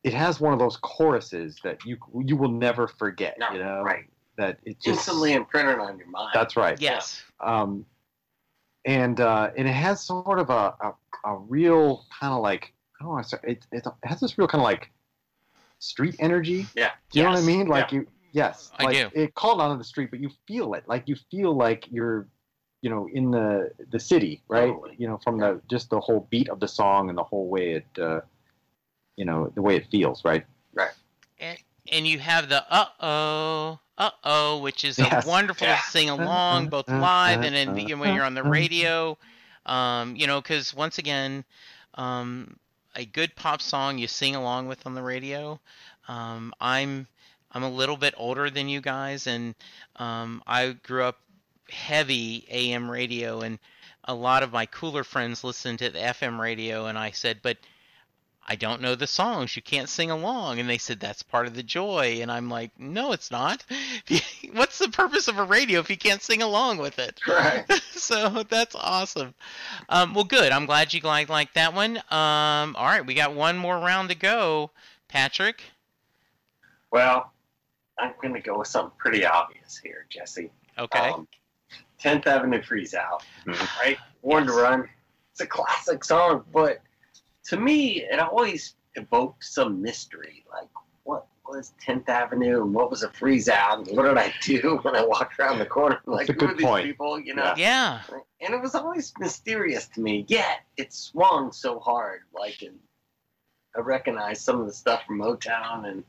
[0.03, 3.37] it has one of those choruses that you you will never forget.
[3.39, 4.05] No, you know, right.
[4.37, 6.29] That it just Instantly imprinted on your mind.
[6.33, 6.79] That's right.
[6.79, 7.21] Yes.
[7.39, 7.85] Um,
[8.85, 10.93] and uh, and it has sort of a a,
[11.25, 14.47] a real kind of like I don't want to say it, it has this real
[14.47, 14.91] kind of like
[15.79, 16.67] street energy.
[16.75, 16.91] Yeah.
[17.11, 17.67] Do you know what I mean?
[17.67, 18.71] Like you, yes.
[18.79, 19.09] I like, do.
[19.13, 20.83] It called out on the street, but you feel it.
[20.87, 22.27] Like you feel like you're,
[22.81, 24.67] you know, in the the city, right?
[24.73, 24.95] Totally.
[24.97, 27.73] You know, from the just the whole beat of the song and the whole way
[27.73, 28.21] it, uh,
[29.15, 30.45] you know, the way it feels, right?
[30.73, 30.91] Right.
[31.39, 31.57] And
[31.91, 35.25] and you have the uh oh, uh oh, which is Yes.
[35.25, 35.81] a wonderful Yeah.
[35.81, 39.17] sing along, both live and then you know, when you're on the radio.
[39.65, 41.43] Um, you know, because once again,
[41.95, 42.57] um,
[42.97, 45.59] a good pop song you sing along with on the radio.
[46.07, 47.07] Um, I'm
[47.51, 49.55] I'm a little bit older than you guys, and
[49.95, 51.19] um, I grew up
[51.69, 53.59] heavy AM radio, and
[54.03, 57.57] a lot of my cooler friends listened to the FM radio, and I said, but
[58.49, 59.55] I don't know the songs.
[59.55, 60.59] You can't sing along.
[60.59, 62.19] And they said, That's part of the joy.
[62.21, 63.65] And I'm like, No, it's not.
[64.53, 67.19] What's the purpose of a radio if you can't sing along with it?
[67.27, 67.65] Right.
[67.91, 69.33] so that's awesome.
[69.89, 70.51] Um, well, good.
[70.51, 71.97] I'm glad you like, like that one.
[71.97, 74.71] Um, all right, we got one more round to go.
[75.09, 75.61] Patrick?
[76.91, 77.31] Well,
[77.99, 80.51] I'm going to go with something pretty obvious here, Jesse.
[80.77, 81.09] Okay.
[81.09, 81.27] Um,
[82.01, 83.81] 10th Avenue Freeze Out, Mhm.
[83.81, 83.97] right?
[84.23, 84.87] Born to Run.
[85.31, 86.79] It's a classic song, but
[87.47, 90.43] to me, it always evoked some mystery.
[90.51, 90.69] Like,
[91.03, 93.87] what was 10th Avenue and what was a freeze out?
[93.87, 95.99] And what did I do when I walked around the corner?
[96.05, 96.85] Like, a who good are these point.
[96.85, 97.19] people?
[97.19, 97.53] You know?
[97.55, 98.01] yeah.
[98.41, 100.25] And it was always mysterious to me.
[100.27, 102.21] Yet, it swung so hard.
[102.37, 102.77] Like, and
[103.75, 106.03] I recognized some of the stuff from Motown and,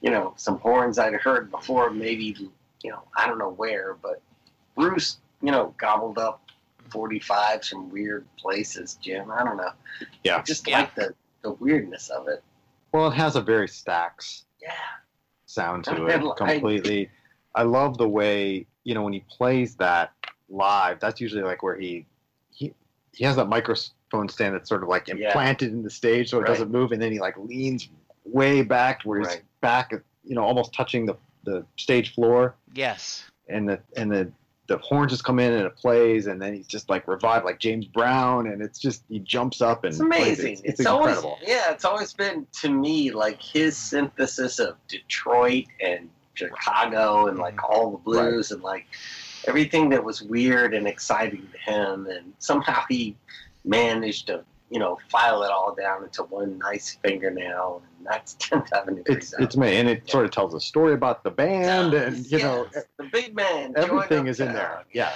[0.00, 2.50] you know, some horns I'd heard before, maybe,
[2.82, 4.22] you know, I don't know where, but
[4.74, 6.41] Bruce, you know, gobbled up
[6.92, 9.30] 45s some weird places, Jim.
[9.30, 9.72] I don't know.
[10.24, 10.36] Yeah.
[10.38, 10.80] I just Yeah.
[10.80, 12.42] like the, the weirdness of it.
[12.92, 14.72] Well, it has a very Stax Yeah.
[15.46, 17.10] sound to I- it I- completely.
[17.54, 20.12] I love the way you know when he plays that
[20.48, 20.98] live.
[21.00, 22.06] That's usually like where he
[22.50, 22.72] he
[23.12, 25.14] he has that microphone stand that's sort of like Yeah.
[25.26, 26.48] implanted in the stage so it Right.
[26.48, 27.88] doesn't move, and then he like leans
[28.24, 29.42] way back where he's Right.
[29.60, 29.92] back,
[30.24, 33.24] you know, almost touching the the stage floor, Yes.
[33.48, 34.30] and the and the
[34.68, 37.58] the horns just come in and it plays, and then he's just like revived like
[37.58, 40.06] James Brown, and it's just he jumps up and It's it.
[40.06, 40.52] amazing.
[40.52, 41.38] It's, it's It's, incredible.
[41.46, 41.72] yeah.
[41.72, 47.72] It's always been to me like his synthesis of Detroit and Chicago and like mm-hmm.
[47.74, 48.86] all the blues and like
[49.46, 53.16] everything that was weird and exciting to him, and somehow he
[53.64, 58.72] managed to you know file it all down into one nice fingernail, and that's Tenth
[58.72, 59.02] Avenue.
[59.06, 62.38] It's it's me, and it sort of tells a story about the band, and you
[62.38, 63.74] know, the big man.
[63.76, 64.84] everything is in there.
[64.92, 65.12] Yeah.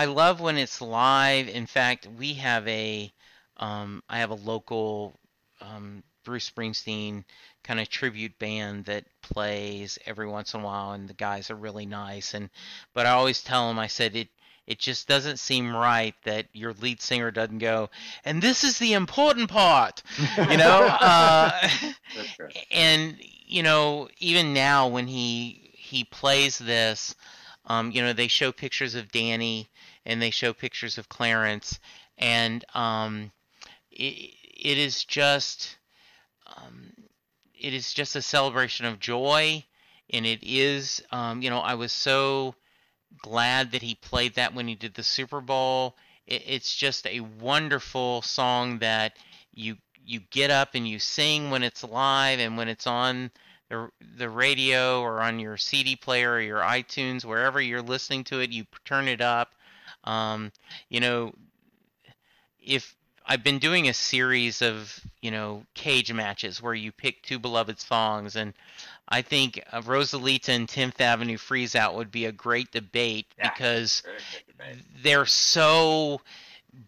[0.00, 1.46] I love when it's live.
[1.46, 3.12] In fact, we have a,
[3.58, 5.14] um, I have a local
[5.60, 7.24] um, Bruce Springsteen
[7.64, 11.54] kind of tribute band that plays every once in a while, and the guys are
[11.54, 12.32] really nice.
[12.32, 12.48] And
[12.94, 14.28] but I always tell them, I said it.
[14.66, 17.90] It just doesn't seem right that your lead singer doesn't go,
[18.24, 20.02] and this is the important part,
[20.48, 20.88] you know.
[21.02, 21.68] uh,
[22.70, 27.14] and you know even now when he he plays this
[27.66, 29.68] um, you know they show pictures of danny
[30.06, 31.78] and they show pictures of clarence.
[32.18, 33.32] And um,
[33.90, 35.76] it, it is just
[36.56, 36.92] um,
[37.54, 39.64] it is just a celebration of joy.
[40.12, 42.54] And it is um, you know i was so
[43.22, 45.96] glad that he played that when he did the super bowl.
[46.26, 49.16] It, it's just a wonderful song that
[49.52, 53.30] you you get up and you sing when it's live and when it's on
[53.68, 58.40] the the radio or on your CD player or your iTunes wherever you're listening to
[58.40, 59.54] it you turn it up
[60.04, 60.52] um,
[60.88, 61.32] you know
[62.62, 62.94] if
[63.26, 67.78] I've been doing a series of you know cage matches where you pick two beloved
[67.80, 68.54] songs and
[69.08, 73.50] I think uh, Rosalita and 10th Avenue Freeze Out would be a great debate Yeah.
[73.50, 74.02] because
[74.46, 74.76] debate.
[75.02, 76.20] they're so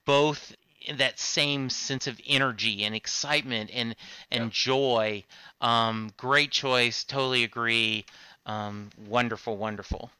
[0.05, 0.55] both
[0.85, 3.95] in that same sense of energy and excitement and
[4.31, 4.53] and Yep.
[4.53, 5.25] joy.
[5.61, 8.05] Um, great choice, totally agree.
[8.47, 10.11] Um, wonderful, wonderful.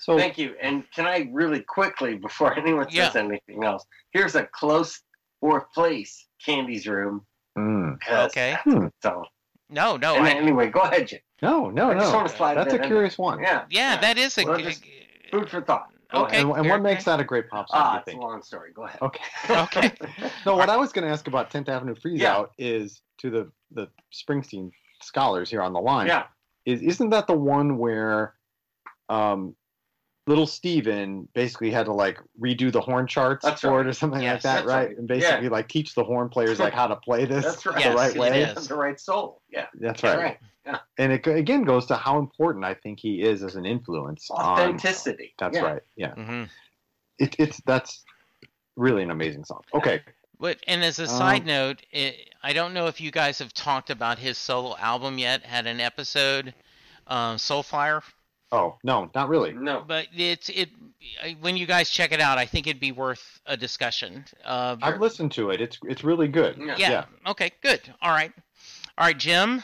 [0.00, 0.54] So Thank you.
[0.60, 3.20] And can I really quickly, before anyone says Yeah.
[3.20, 5.00] anything else, here's a close
[5.40, 7.26] fourth place Candy's room.
[7.58, 8.56] mm, 'cause Okay.
[8.64, 9.28] that's what.
[9.68, 11.20] No, no, and I, anyway, go ahead, Jim.
[11.42, 12.16] no, no, I just no.
[12.16, 13.24] want to slide That's that a in curious there.
[13.24, 13.40] one.
[13.40, 13.64] Yeah.
[13.70, 14.82] yeah, that is a Well, g- just
[15.30, 15.90] food for thought.
[16.12, 16.38] Go Okay.
[16.38, 16.46] ahead.
[16.46, 17.80] And, and what makes that a great pop song?
[17.80, 18.72] Ah, you it's a long story.
[18.72, 19.00] Go ahead.
[19.00, 19.22] Okay.
[19.50, 19.92] Okay.
[20.46, 22.34] no, what I was going to ask about 10th Avenue Freeze Yeah.
[22.36, 24.72] Out is to the the Springsteen
[25.02, 26.08] scholars here on the line.
[26.08, 26.24] Yeah.
[26.66, 28.34] Is isn't that the one where
[29.08, 29.54] um
[30.30, 33.86] little Steven basically had to like redo the horn charts That's for right.
[33.86, 34.36] it or something Yes.
[34.36, 34.88] like that, right?
[34.88, 34.96] right.
[34.96, 37.74] And basically like teach the horn players like how to play this That's right.
[37.74, 38.42] the Yes, right way.
[38.42, 38.68] is.
[38.68, 39.42] The right soul.
[39.50, 39.66] Yeah.
[39.74, 40.38] That's That's right.
[40.66, 40.80] right.
[40.98, 44.44] And it again goes to how important I think he is as an influence on
[44.44, 45.34] Authenticity.
[45.38, 45.62] That's Yeah.
[45.64, 45.82] right.
[45.96, 46.14] Yeah.
[46.14, 46.44] hmm
[47.18, 48.04] It, it's that's
[48.76, 49.62] really an amazing song.
[49.74, 50.00] Okay.
[50.38, 53.52] But and as a Um, side note, it, I don't know if you guys have
[53.52, 55.42] talked about his solo album yet.
[55.44, 56.54] Had an episode,
[57.08, 58.02] um, Soulfire,
[58.52, 59.52] Oh, no, not really.
[59.52, 59.84] No.
[59.86, 60.70] but it's it.
[61.40, 64.24] When you guys check it out, I think it'd be worth a discussion.
[64.44, 65.60] Uh, I've listened to it.
[65.60, 66.56] It's it's really good.
[66.58, 66.74] Yeah.
[66.76, 66.90] yeah.
[66.90, 67.04] yeah.
[67.28, 67.52] Okay.
[67.62, 67.80] Good.
[68.02, 68.32] All right.
[68.98, 69.62] All right, Jim.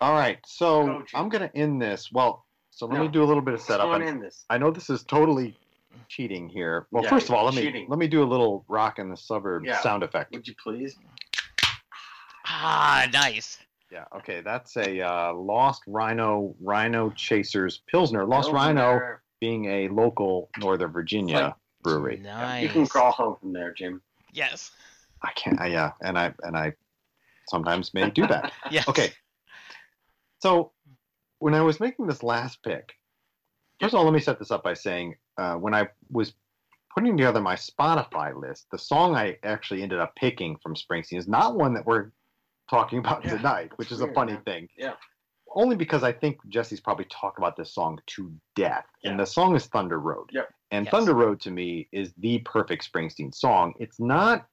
[0.00, 0.38] All right.
[0.46, 2.10] So Go, I'm going to end this.
[2.12, 3.02] Well, so let No.
[3.02, 3.86] me do a little bit of setup.
[3.86, 4.44] Going I, in this.
[4.48, 5.56] I know this is totally
[6.08, 6.86] cheating here.
[6.90, 9.66] Well, Yeah, first of all, let me let me do a little Rockin' the Suburbs
[9.66, 9.80] Yeah.
[9.80, 10.32] sound effect.
[10.32, 10.96] Would you please?
[12.46, 13.58] Ah, nice.
[13.94, 14.04] Yeah.
[14.16, 14.40] Okay.
[14.40, 18.24] That's a uh, Lost Rhino Rhino Chasers Pilsner.
[18.26, 19.00] Lost Over Rhino
[19.40, 22.16] being a local Northern Virginia Like- brewery.
[22.16, 22.64] Nice.
[22.64, 24.02] You can crawl home from there, Jim.
[24.32, 24.72] Yes.
[25.22, 25.60] I can't.
[25.60, 26.72] I, yeah, and I and I
[27.48, 28.52] sometimes may do that.
[28.70, 28.88] Yes.
[28.88, 29.12] Okay.
[30.40, 30.72] So
[31.38, 32.92] when I was making this last pick,
[33.80, 36.34] first of all, let me set this up by saying uh, when I was
[36.92, 41.28] putting together my Spotify list, the song I actually ended up picking from Springsteen is
[41.28, 42.10] not one that we're
[42.70, 44.42] talking about Yeah, tonight, which that's is a funny man.
[44.42, 44.68] thing.
[44.76, 44.94] Yeah.
[45.54, 48.86] Only because I think Jesse's probably talked about this song to death.
[49.04, 50.28] And the song is Thunder Road.
[50.32, 50.48] Yep.
[50.72, 50.90] And Yes.
[50.90, 53.74] Thunder Road to me is the perfect Springsteen song.
[53.78, 54.48] It's not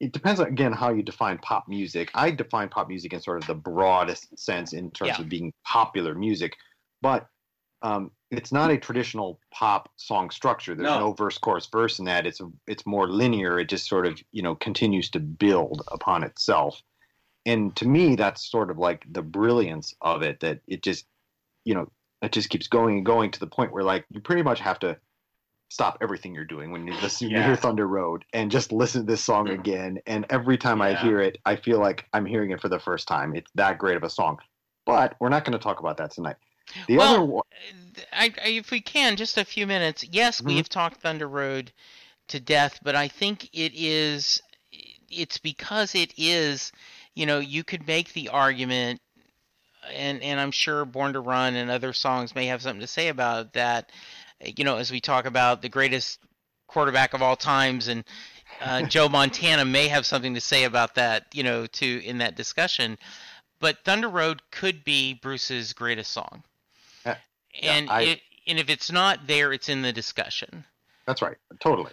[0.00, 2.08] it depends again how you define pop music.
[2.14, 5.22] I define pop music in sort of the broadest sense in terms Yeah.
[5.22, 6.54] of being popular music,
[7.02, 7.26] but
[7.82, 10.74] um, it's not a traditional pop song structure.
[10.74, 10.98] There's No.
[10.98, 12.26] no, verse, chorus, verse in that.
[12.26, 13.58] It's it's more linear.
[13.58, 16.82] It just sort of you know continues to build upon itself,
[17.46, 20.40] and to me that's sort of like the brilliance of it.
[20.40, 21.06] That it just
[21.64, 21.90] you know
[22.22, 24.78] it just keeps going and going to the point where like you pretty much have
[24.80, 24.98] to
[25.70, 27.44] stop everything you're doing when you listen Yeah.
[27.44, 29.58] hear Thunder Road and just listen to this song Mhm.
[29.60, 29.98] again.
[30.06, 33.06] And every time I hear it, I feel like I'm hearing it for the first
[33.06, 33.36] time.
[33.36, 34.38] It's that great of a song.
[34.86, 36.36] But we're not going to talk about that tonight.
[36.86, 37.44] The Well, other one,
[38.12, 40.04] I, I, if we can, just a few minutes.
[40.04, 40.58] Yes, we Mhm.
[40.58, 41.72] have talked Thunder Road
[42.28, 44.42] to death, but I think it is.
[45.10, 46.72] It's because it is.
[47.14, 49.00] You know, you could make the argument,
[49.92, 53.08] and and I'm sure Born to Run and other songs may have something to say
[53.08, 53.90] about that.
[54.40, 56.20] You know, as we talk about the greatest
[56.68, 58.04] quarterback of all times, and
[58.60, 61.26] uh, Joe Montana may have something to say about that.
[61.34, 62.98] You know, to in that discussion.
[63.60, 66.44] But Thunder Road could be Bruce's greatest song.
[67.58, 70.64] Uh, yeah, and I- it, and if it's not there, it's in the discussion.
[71.06, 71.36] that's right.
[71.60, 71.92] Totally.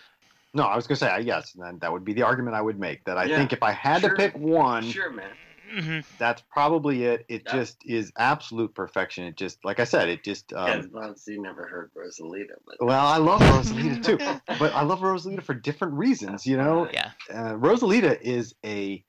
[0.53, 2.61] No, I was going to say, yes, and then that would be the argument I
[2.61, 3.03] would make.
[3.05, 3.37] That I Yeah.
[3.37, 4.09] think if I had Sure.
[4.11, 5.31] to pick one, Sure, man.
[5.73, 7.25] hmm that's probably it.
[7.27, 7.51] It Yeah.
[7.53, 9.25] just is absolute perfection.
[9.25, 10.53] It just, like I said, it just.
[10.53, 14.17] Um, Because Bonzi never heard Rosalita, but well, I love Rosalita too,
[14.59, 16.45] but I love Rosalita for different reasons.
[16.45, 17.11] You know, Yeah.
[17.29, 19.03] uh, Rosalita is a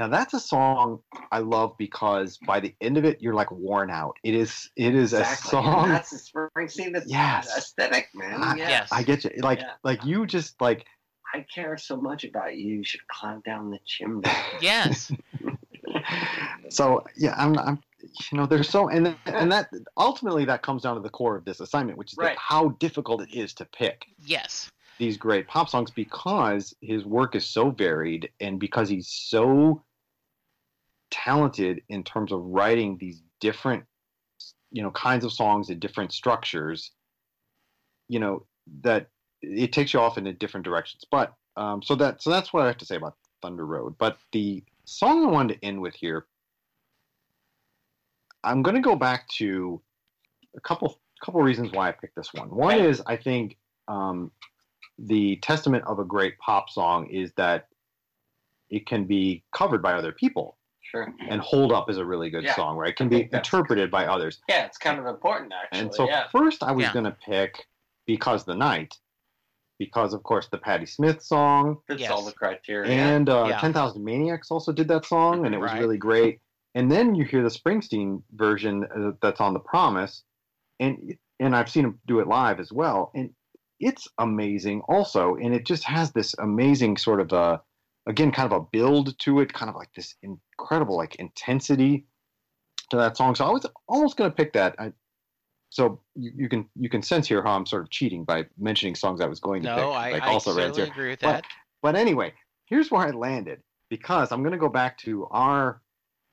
[0.00, 0.98] now that's a song
[1.30, 4.16] I love because by the end of it you're like worn out.
[4.24, 5.46] It is it is exactly.
[5.46, 5.84] a song.
[5.84, 6.16] And that's the
[6.56, 7.56] Springsteen that's Yes.
[7.56, 8.42] aesthetic, man.
[8.42, 8.88] I- Yes.
[8.90, 9.30] I get you.
[9.42, 9.72] Like Yeah.
[9.84, 10.86] like you just like
[11.32, 12.76] I care so much about you.
[12.78, 14.28] You should climb down the chimney.
[14.60, 15.12] Yes.
[16.70, 17.34] so yeah.
[17.36, 17.78] I'm I'm
[18.32, 21.44] you know there's so and and that ultimately that comes down to the core of
[21.44, 22.38] this assignment, which is that Right.
[22.38, 24.06] how difficult it is to pick.
[24.24, 24.70] yes.
[24.98, 29.82] these great pop songs because his work is so varied and because he's so
[31.10, 33.84] talented in terms of writing these different
[34.70, 36.92] you know kinds of songs and different structures
[38.08, 38.44] you know
[38.82, 39.08] that
[39.42, 41.04] it takes you off into different directions.
[41.10, 43.96] But um, so that so that's what i have to say about thunder road.
[43.98, 46.26] But the song i wanted to end with here
[48.42, 49.80] i'm going to go back to
[50.56, 52.48] a couple couple reasons why i picked this one.
[52.50, 53.56] One is i think
[53.88, 54.30] um,
[54.98, 57.68] the testament of a great pop song is that
[58.68, 60.56] it can be covered by other people
[60.90, 61.12] Sure.
[61.28, 64.06] and hold up is a really good Yeah, song right it can be interpreted by
[64.06, 65.80] others Yeah, it's kind of important actually.
[65.80, 66.26] and so yeah.
[66.32, 66.92] first i was Yeah.
[66.92, 67.64] going to pick
[68.06, 68.96] because the night
[69.78, 72.10] because of course the patti smith song Fits Yes.
[72.10, 72.90] all the criteria.
[72.92, 73.58] and uh, Yeah.
[73.60, 75.80] 10,000 Maniacs also did that song, and it was Right.
[75.80, 76.40] really great.
[76.74, 80.22] and then you hear the Springsteen version uh, that's on the Promise,
[80.80, 83.30] and and I've seen him do it live as well, and
[83.80, 87.60] it's amazing also, and it just has this amazing sort of a
[88.08, 92.06] again kind of a build to it, kind of like this incredible like intensity
[92.90, 93.34] to that song.
[93.34, 94.74] So I was almost gonna pick that.
[94.78, 94.92] I,
[95.70, 98.94] so you, you can you can sense here how I'm sort of cheating by mentioning
[98.94, 99.76] songs I was going to pick.
[99.76, 101.44] No, I, like I also totally agree with But- that.
[101.82, 102.34] But anyway,
[102.66, 105.80] here's where I landed because I'm going to go back to our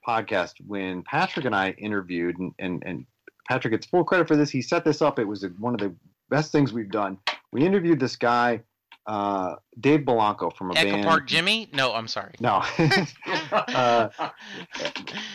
[0.08, 3.06] podcast when Patrick and I interviewed, and, and, and
[3.48, 4.50] Patrick gets full credit for this.
[4.50, 5.20] He set this up.
[5.20, 5.96] It was one of the
[6.30, 7.18] best things we've done.
[7.52, 8.62] We interviewed this guy,
[9.08, 11.06] uh, Dave Bielanko from a Echo band.
[11.06, 11.70] Park Jimmy?
[11.74, 12.34] No, I'm sorry.
[12.40, 12.64] No.
[13.52, 14.10] Uh,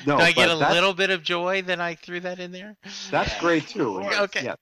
[0.07, 2.77] no, Can I get a little bit of joy that I threw that in there?
[3.11, 4.01] That's great too.
[4.23, 4.45] Okay.
[4.45, 4.55] Yeah,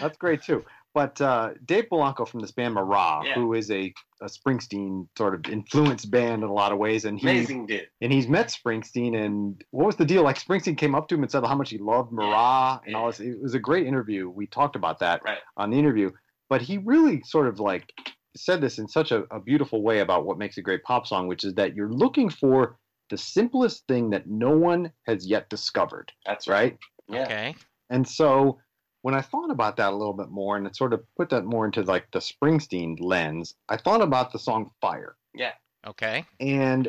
[0.00, 0.64] that's great too.
[0.94, 3.34] But uh, Dave Bielanko from this band Marah, Yeah.
[3.34, 7.18] who is a, a Springsteen sort of influenced band in a lot of ways, and
[7.18, 7.88] he Amazing dude.
[8.02, 9.16] and he's met Springsteen.
[9.16, 10.22] And what was the deal?
[10.22, 13.06] Like Springsteen came up to him and said how much he loved Marah and all
[13.06, 13.20] this.
[13.20, 14.28] It was a great interview.
[14.28, 15.38] We talked about that Right.
[15.56, 16.10] on the interview.
[16.50, 17.90] But he really sort of like
[18.36, 21.28] said this in such a, a beautiful way about what makes a great pop song,
[21.28, 22.76] which is that you're looking for
[23.10, 26.78] the simplest thing that no one has yet discovered, That's right?
[27.08, 27.24] Yeah.
[27.24, 27.54] Okay.
[27.90, 28.58] And so
[29.02, 31.44] when I thought about that a little bit more and it sort of put that
[31.44, 35.16] more into like the Springsteen lens, I thought about the song Fire.
[35.34, 35.52] Yeah.
[35.86, 36.24] Okay.
[36.40, 36.88] And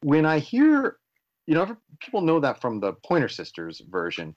[0.00, 0.96] when I hear,
[1.46, 4.34] you know, people know that from the Pointer Sisters version.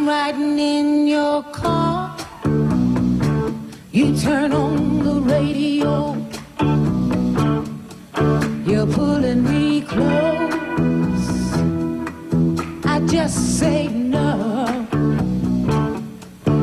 [0.00, 2.16] I'm riding in your car.
[3.92, 6.16] You turn on the radio.
[8.64, 11.28] You're pulling me close.
[12.86, 14.86] I just say no.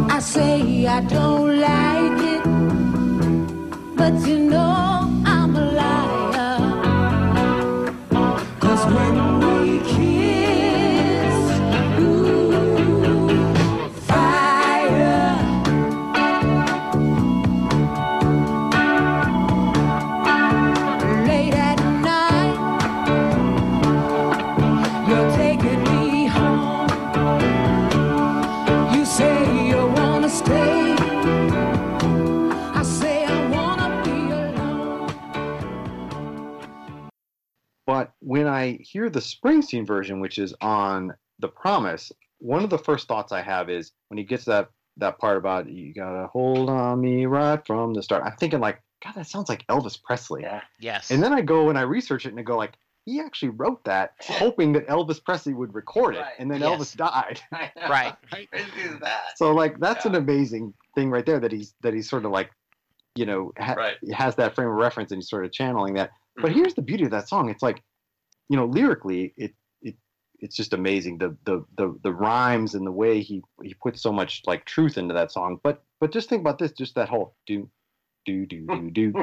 [0.09, 2.43] I say I don't like it.
[3.95, 4.86] But you know
[38.27, 43.07] when I hear the Springsteen version, which is on The Promise, one of the first
[43.07, 46.99] thoughts I have is when he gets that that part about you gotta hold on
[46.99, 48.23] me right from the start.
[48.25, 50.41] I'm thinking like, God, that sounds like Elvis Presley.
[50.41, 50.61] Yeah.
[50.79, 51.11] Yes.
[51.11, 52.73] And then I go and I research it and I go like,
[53.05, 56.33] he actually wrote that hoping that Elvis Presley would record it, Right.
[56.39, 56.69] and then Yes.
[56.69, 57.39] Elvis died.
[57.89, 58.15] Right.
[58.31, 58.49] Crazy.
[59.35, 60.11] So like that's Yeah.
[60.11, 62.49] an amazing thing right there that he's that he's sort of like,
[63.15, 63.95] you know, ha- Right.
[64.13, 66.09] has that frame of reference and he's sort of channeling that.
[66.35, 66.55] But Mhm.
[66.55, 67.49] here's the beauty of that song.
[67.49, 67.81] It's like,
[68.49, 69.95] you know, lyrically, it it
[70.39, 71.17] it's just amazing.
[71.17, 74.97] The the the the rhymes and the way he he puts so much like truth
[74.97, 75.59] into that song.
[75.63, 77.69] But but just think about this, just that whole do
[78.27, 79.13] do do do do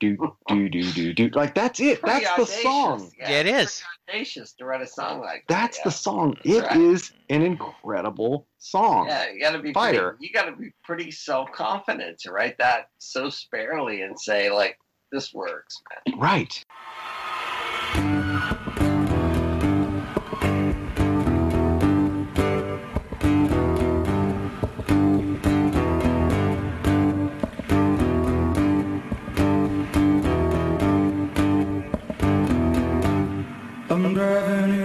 [0.00, 0.16] do
[0.48, 2.00] do do do do like that's it.
[2.00, 3.12] Pretty That's the song.
[3.18, 3.82] Yeah, it is.
[4.08, 5.54] Audacious to write a song like that.
[5.60, 5.84] That's yeah.
[5.84, 6.36] the song.
[6.44, 6.76] That's It right.
[6.76, 9.08] is an incredible song.
[9.08, 10.12] Yeah, you gotta be Fire.
[10.12, 14.78] Pretty, you gotta be pretty self confident to write that so sparely and say like,
[15.12, 16.64] "This works, man." Right.
[33.88, 34.75] I'm driving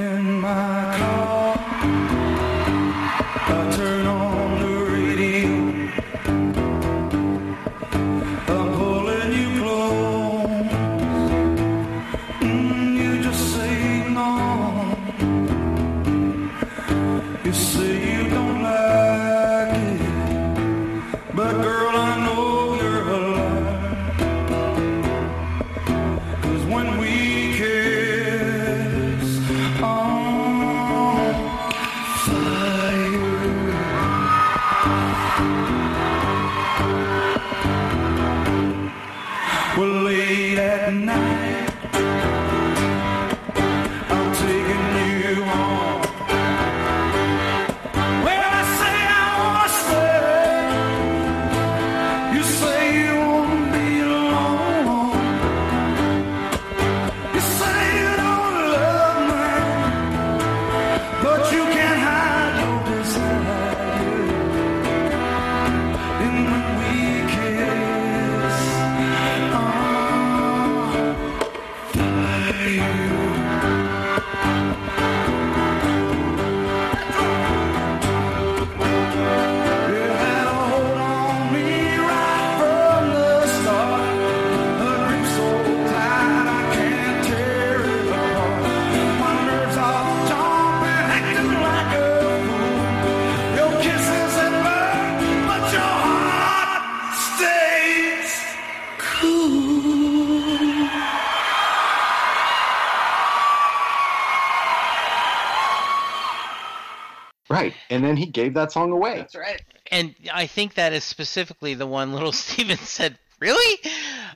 [108.02, 109.18] And then he gave that song away.
[109.18, 109.62] That's right.
[109.92, 113.80] and I think that is specifically the one Little Steven said, "Really?"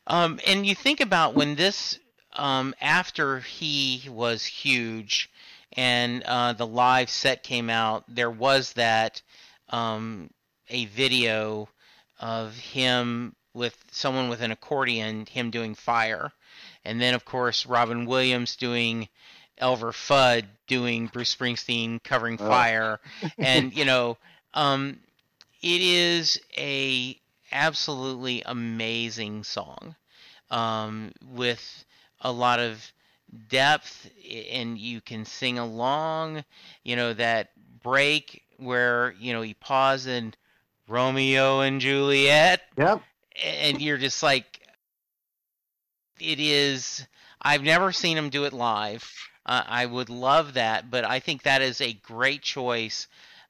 [0.06, 1.98] Um, and you think about when this,
[2.34, 5.32] um, after he was huge,
[5.74, 9.24] and uh, the live set came out, there was that
[9.70, 10.30] um,
[10.70, 11.68] a video
[12.20, 16.32] of him with someone with an accordion, him doing fire,
[16.84, 19.10] and then of course Robin Williams doing.
[19.58, 22.48] Elmer Fudd doing Bruce Springsteen covering Oh.
[22.48, 23.00] fire,
[23.40, 24.18] and you know,
[24.54, 25.00] um,
[25.62, 27.20] it is a
[27.52, 29.96] absolutely amazing song
[30.50, 31.86] um, with
[32.22, 32.92] a lot of
[33.50, 34.10] depth
[34.54, 36.44] and you can sing along
[36.84, 37.50] you know that
[37.84, 40.38] break where you know he paused and
[40.88, 43.02] romeo and juliet Yep.
[43.44, 44.62] and you're just like
[46.20, 47.06] it is
[47.42, 49.12] i've never seen him do it live
[49.46, 53.08] uh, i would love that but i think that is a great choice.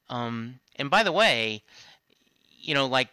[0.08, 1.64] Um, and by the way
[2.60, 3.10] you know like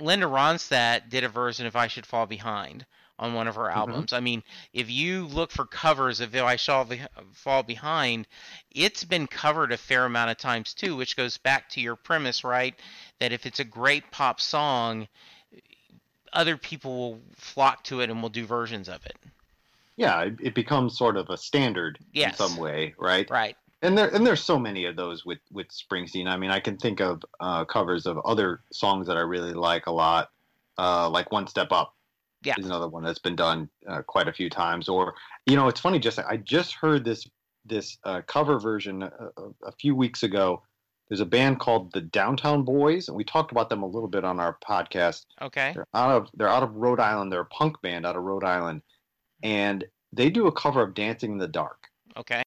[0.00, 2.84] linda ronstadt did a version of i should fall behind
[3.16, 4.12] on one of her albums.
[4.12, 4.42] I mean
[4.72, 7.00] if you look for covers of if i shall Be-
[7.32, 8.26] fall behind
[8.72, 12.42] it's been covered a fair amount of times too which goes back to your premise
[12.42, 12.74] right
[13.20, 15.06] that if it's a great pop song
[16.34, 19.16] other people will flock to it and will do versions of it.
[19.96, 22.40] Yeah, it, it becomes sort of a standard Yes.
[22.40, 23.28] in some way, right?
[23.30, 23.56] Right.
[23.82, 26.26] And there and there's so many of those with with Springsteen.
[26.26, 29.86] I mean, I can think of uh, covers of other songs that I really like
[29.86, 30.30] a lot,
[30.78, 31.94] uh, like One Step Up.
[32.42, 32.54] Yeah.
[32.58, 34.88] is another one that's been done uh, quite a few times.
[34.88, 35.14] Or
[35.46, 35.98] you know, it's funny.
[35.98, 37.26] Just I just heard this
[37.66, 40.62] this uh, cover version a, a- a few weeks ago.
[41.08, 44.24] There's a band called the Downtown Boys, and we talked about them a little bit
[44.24, 45.26] on our podcast.
[45.42, 45.72] Okay.
[45.74, 47.30] They're out of they're out of Rhode Island.
[47.30, 48.80] They're a punk band out of Rhode Island,
[49.44, 51.88] and they do a cover of Dancing in the Dark.
[52.16, 52.42] Okay.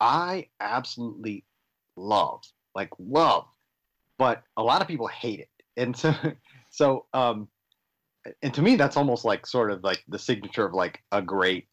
[0.00, 1.44] I absolutely
[1.96, 2.42] love,
[2.74, 3.44] like love,
[4.18, 6.14] but a lot of people hate it, and so
[6.70, 7.48] so um,
[8.42, 11.68] and to me that's almost like sort of like the signature of like a great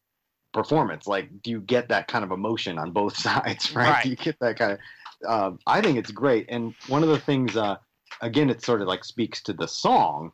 [0.52, 1.06] performance.
[1.06, 3.90] Like, do you get that kind of emotion on both sides, right?
[3.90, 4.02] Right.
[4.02, 4.78] Do you get that kind of?
[5.26, 7.76] Um, I think it's great, and one of the things, uh,
[8.20, 10.30] again, it sort of like speaks to the song,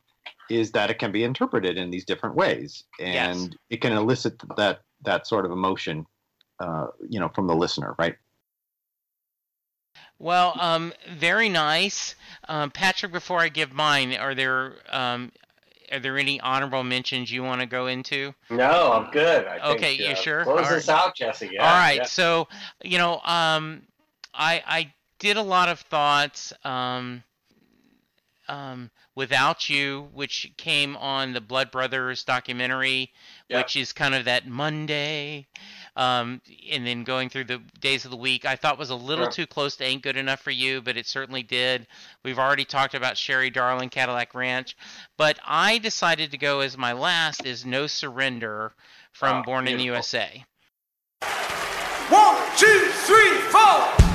[0.49, 3.35] is that it can be interpreted in these different ways, Yes.
[3.35, 6.05] and it can elicit that that sort of emotion
[6.59, 8.15] uh, you know, from the listener, right?
[10.17, 12.15] Well, um, very nice,
[12.47, 13.11] um, Patrick.
[13.11, 15.31] Before I give mine, are there um,
[15.91, 18.33] are there any honorable mentions you want to go into?
[18.49, 19.45] No, I'm good.
[19.45, 20.43] I think, Okay, you uh, sure?
[20.43, 21.49] Close All this out, Jesse.
[21.51, 22.03] Yeah, All right, yeah.
[22.03, 22.47] so
[22.83, 23.81] you know, um,
[24.33, 26.53] I I did a lot of thoughts.
[26.63, 27.23] Um,
[28.47, 33.13] um, Without You, which came on the Blood Brothers documentary,
[33.47, 33.57] Yeah.
[33.59, 35.47] which is kind of that Monday,
[35.95, 39.25] um, and then going through the days of the week, I thought was a little
[39.25, 39.31] Sure.
[39.31, 41.87] too close to Ain't Good Enough for You, but it certainly did.
[42.23, 44.75] We've already talked about Sherry Darling, Cadillac Ranch,
[45.15, 48.73] but I decided to go as my last is No Surrender
[49.13, 49.83] from Ah, Born in the.
[49.85, 50.43] USA.
[52.09, 54.14] One, two, three, four.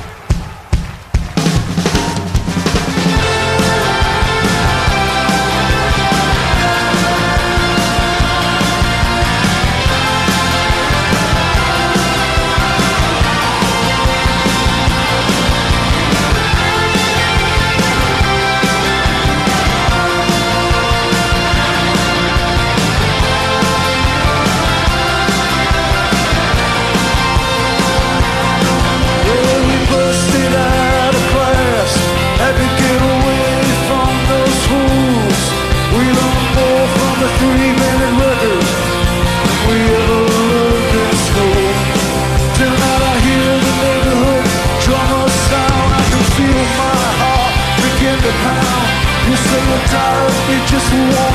[50.80, 51.29] Just wanna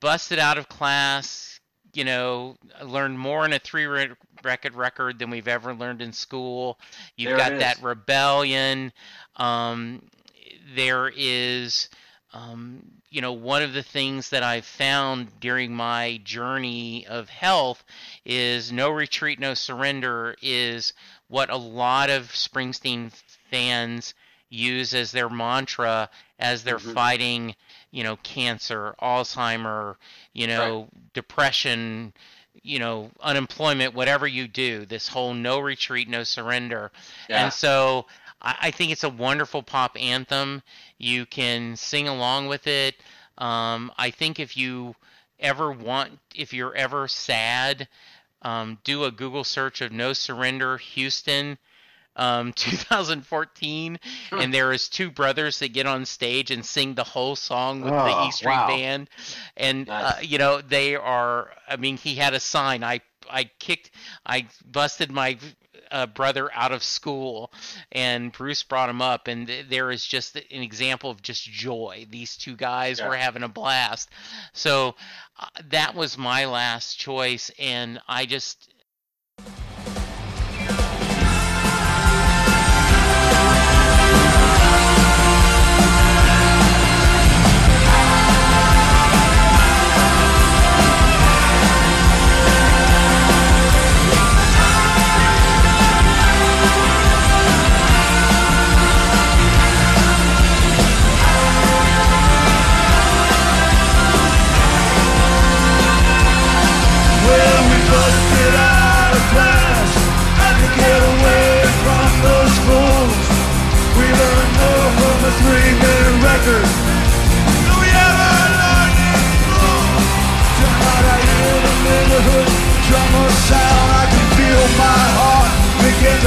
[0.00, 1.60] busted out of class,
[1.92, 6.78] you know, learned more in a three record record than we've ever learned in school.
[7.16, 8.92] You've There got that rebellion.
[9.36, 10.02] Um,
[10.74, 11.88] there is,
[12.32, 17.82] um, you know, one of the things that I've found during my journey of health
[18.24, 20.92] is no retreat, no surrender is
[21.28, 23.12] what a lot of Springsteen
[23.50, 24.14] fans
[24.48, 26.08] use as their mantra
[26.38, 26.94] as they're Mhm.
[26.94, 27.54] fighting,
[27.90, 29.96] you know, cancer, Alzheimer,
[30.32, 32.12] you know, depression,
[32.62, 36.90] you know, unemployment, whatever you do, this whole no retreat, no surrender.
[37.28, 37.44] Yeah.
[37.44, 38.06] And so
[38.40, 40.62] I, I think it's a wonderful pop anthem.
[40.98, 42.96] You can sing along with it.
[43.38, 44.94] Um, I think if you
[45.38, 47.88] ever want, if you're ever sad,
[48.42, 51.58] um, do a Google search of No Surrender Houston
[52.16, 53.98] um, 2014,
[54.32, 57.92] and there is two brothers that get on stage and sing the whole song with
[57.92, 58.66] the Oh, E Street wow.
[58.66, 59.10] Band,
[59.56, 61.50] and uh, you know they are.
[61.68, 62.82] I mean, he had a sign.
[62.84, 63.00] I
[63.30, 63.90] I kicked,
[64.26, 65.38] I busted my
[65.90, 67.52] uh, brother out of school,
[67.92, 72.06] and Bruce brought him up, and th- there is just an example of just joy.
[72.10, 73.08] These two guys Yeah.
[73.08, 74.08] were having a blast.
[74.52, 74.94] So
[75.38, 78.68] uh, that was my last choice, and I just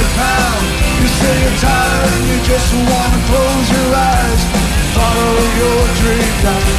[0.04, 0.64] to pound.
[1.00, 4.42] You say you're tired and you just wanna close your eyes,
[4.96, 6.73] follow your dream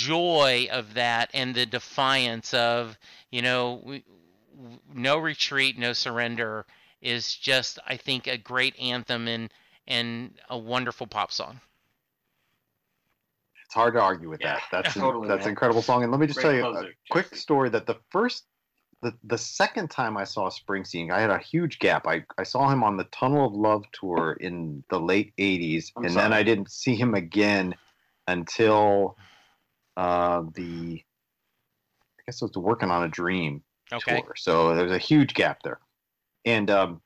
[0.00, 2.98] joy of that and the defiance of
[3.30, 4.04] you know we,
[4.94, 6.64] no retreat no surrender
[7.02, 9.52] is just i think a great anthem and
[9.86, 11.60] and a wonderful pop song
[13.66, 14.62] It's hard to argue with Yeah, that.
[14.72, 15.48] That's an- totally, that's man.
[15.48, 16.02] an incredible song.
[16.02, 18.44] And let me just Great tell you a closer, quick story that the first
[19.02, 22.06] the, the second time I saw Springsteen, I had a huge gap.
[22.06, 26.04] I, I saw him on the Tunnel of Love tour in the late 80s, I'm
[26.04, 26.32] and then.
[26.34, 27.74] I didn't see him again
[28.26, 29.16] until
[29.96, 31.02] uh, the,
[32.18, 33.62] I guess it was Working on a Dream
[33.92, 34.34] okay tour.
[34.36, 35.80] So there was a huge gap there.
[36.44, 37.00] And um,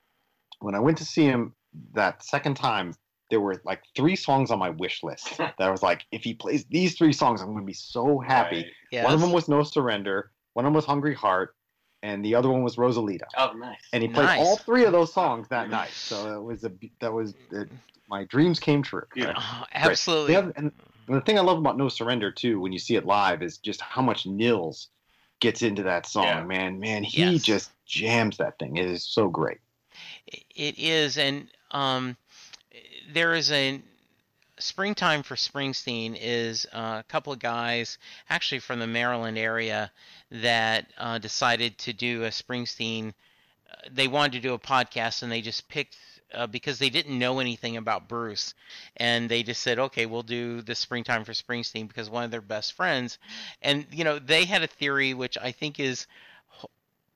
[0.61, 1.55] when I went to see him
[1.95, 2.95] that second time,
[3.31, 6.35] there were like three songs on my wish list that I was like, if he
[6.35, 8.57] plays these three songs, I'm going to be so happy.
[8.57, 8.67] Right.
[8.93, 9.05] yes.
[9.05, 11.57] One of them was No Surrender, one of them was Hungry Heart,
[12.03, 13.25] and the other one was Rosalita.
[13.39, 13.79] Oh, nice.
[13.93, 14.39] And he played Nice.
[14.41, 15.91] all three of those songs that night.
[15.91, 17.71] So it was a that was it,
[18.09, 19.07] my dreams came true.
[19.17, 19.33] Yeah.
[19.37, 20.71] Oh, absolutely The other- and
[21.09, 23.81] the thing I love about No Surrender too, when you see it live, is just
[23.81, 24.89] how much Nils
[25.41, 26.25] gets into that song.
[26.25, 26.45] Yeah.
[26.45, 27.43] Man, man, he Yes.
[27.43, 28.77] just jams that thing.
[28.77, 29.59] It is so great.
[30.27, 32.17] It is, and um,
[33.13, 33.81] there is a
[34.59, 37.99] springtime for Springsteen is uh, a couple of guys
[38.31, 39.91] actually from the Maryland area
[40.31, 43.13] that uh, decided to do a Springsteen.
[43.71, 45.97] Uh, they wanted to do a podcast, and they just picked
[46.33, 48.55] uh, because they didn't know anything about Bruce,
[48.97, 52.41] and they just said, "Okay, we'll do the Springtime for Springsteen" because one of their
[52.41, 53.19] best friends,
[53.63, 56.07] and you know they had a theory which I think is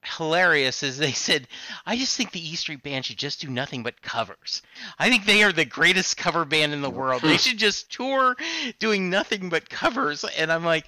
[0.05, 0.82] hilarious.
[0.82, 1.48] Is they said,
[1.86, 4.62] "I just think the E Street Band should just do nothing but covers.
[4.98, 7.22] I think they are the greatest cover band in the world.
[7.22, 8.36] They should just tour
[8.78, 10.86] doing nothing but covers." And I'm like,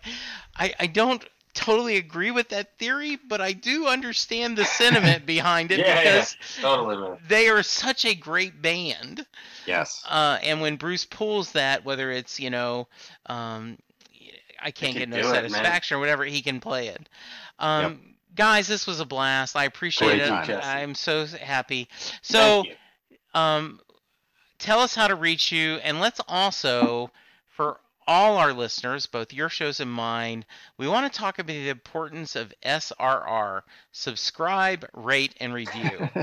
[0.57, 1.25] I, I don't
[1.55, 6.03] totally agree with that theory, but I do understand the sentiment behind it Yeah, yeah.
[6.03, 9.27] because Totally, they are such a great band.
[9.67, 10.05] Yes.
[10.09, 12.89] Uh, and when Bruce pulls that, whether it's you know,
[13.27, 13.79] um,
[14.61, 17.09] I can't can get no do it, satisfaction or whatever, he can play it.
[17.59, 18.01] Um,
[18.37, 19.57] Guys, this was a blast.
[19.57, 20.29] I appreciate Great it.
[20.29, 20.47] time.
[20.47, 20.69] Jesse.
[20.69, 21.89] I'm so happy.
[22.23, 22.65] So,
[23.35, 23.81] um,
[24.59, 27.11] tell us how to reach you, and let's also,
[27.49, 27.81] for
[28.11, 30.45] all our listeners, both your shows and mine,
[30.79, 33.63] we want to talk about the importance of SRR:
[33.93, 36.09] subscribe, rate, and review.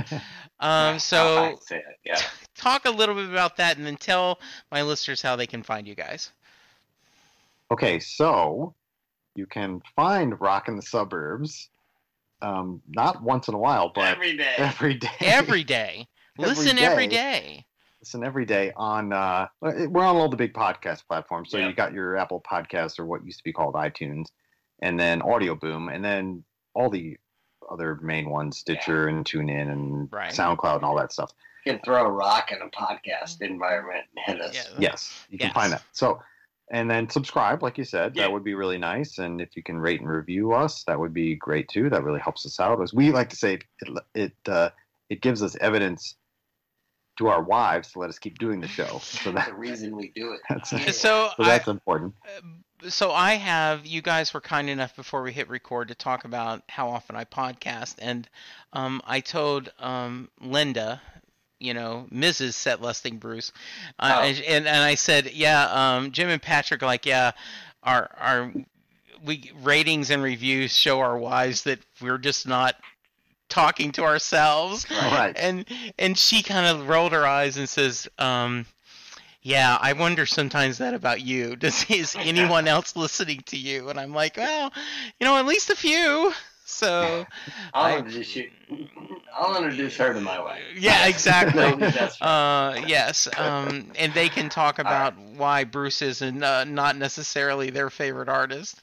[0.59, 2.19] Um, so it, yeah.
[2.55, 4.39] talk a little bit about that and then tell
[4.71, 6.31] my listeners how they can find you guys.
[7.69, 8.73] Okay, so
[9.35, 11.69] you can find Rockin' the Suburbs,
[12.41, 14.53] um, not once in a while, but Every day.
[14.57, 15.09] every day.
[15.19, 16.07] Every day.
[16.39, 17.66] Every Listen every day.
[17.97, 18.01] Day.
[18.01, 19.13] Listen every day on.
[19.13, 21.51] Uh, we're on all the big podcast platforms.
[21.51, 21.67] So Yeah.
[21.67, 24.27] you got your Apple Podcasts or what used to be called iTunes,
[24.81, 26.43] and then Audio Boom, and then
[26.73, 27.17] all the
[27.69, 30.31] other main ones, Stitcher and TuneIn and Right.
[30.31, 31.31] SoundCloud and all that stuff.
[31.65, 34.55] You can throw a rock in a podcast environment and hit us.
[34.73, 34.79] Yeah.
[34.79, 35.81] Yes, you can find that.
[35.91, 36.21] So,
[36.71, 38.23] and then subscribe, like you said, Yeah.
[38.23, 39.17] that would be really nice.
[39.17, 41.89] And if you can rate and review us, that would be great too.
[41.89, 42.81] That really helps us out.
[42.81, 44.69] As we like to say, it it uh,
[45.09, 46.15] it gives us evidence
[47.17, 49.01] to our wives to let us keep doing the show.
[49.01, 50.39] So that's the reason we do it.
[50.49, 50.91] that's Yeah.
[50.91, 52.13] So, so I, that's important.
[52.89, 56.61] so I have you guys were kind enough before we hit record to talk about
[56.69, 58.29] how often I podcast, and
[58.73, 61.01] um, I told um, Linda,
[61.59, 62.53] you know, Mrs.
[62.53, 63.51] Set Listing Bruce,
[63.99, 64.21] uh, Oh.
[64.23, 67.31] and, and and I said, yeah, um, Jim and Patrick like, yeah,
[67.83, 68.53] our our
[69.25, 72.75] we ratings and reviews show our wives that we're just not
[73.49, 74.85] talking to ourselves.
[74.91, 75.33] Right.
[75.37, 75.65] and
[75.97, 78.65] and she kind of rolled her eyes and says, um,
[79.41, 81.55] "Yeah, I wonder sometimes that about you.
[81.57, 84.71] Does is anyone else listening to you?" And I'm like, "Well,
[85.19, 86.33] you know, at least a few."
[86.65, 87.25] So,
[87.73, 88.49] I'll I- introduce you.
[89.35, 90.61] I'll introduce her to my wife.
[90.77, 91.63] yeah, exactly.
[92.21, 97.69] Uh, yes, um, and they can talk about why Bruce is n- uh, not necessarily
[97.69, 98.81] their favorite artist.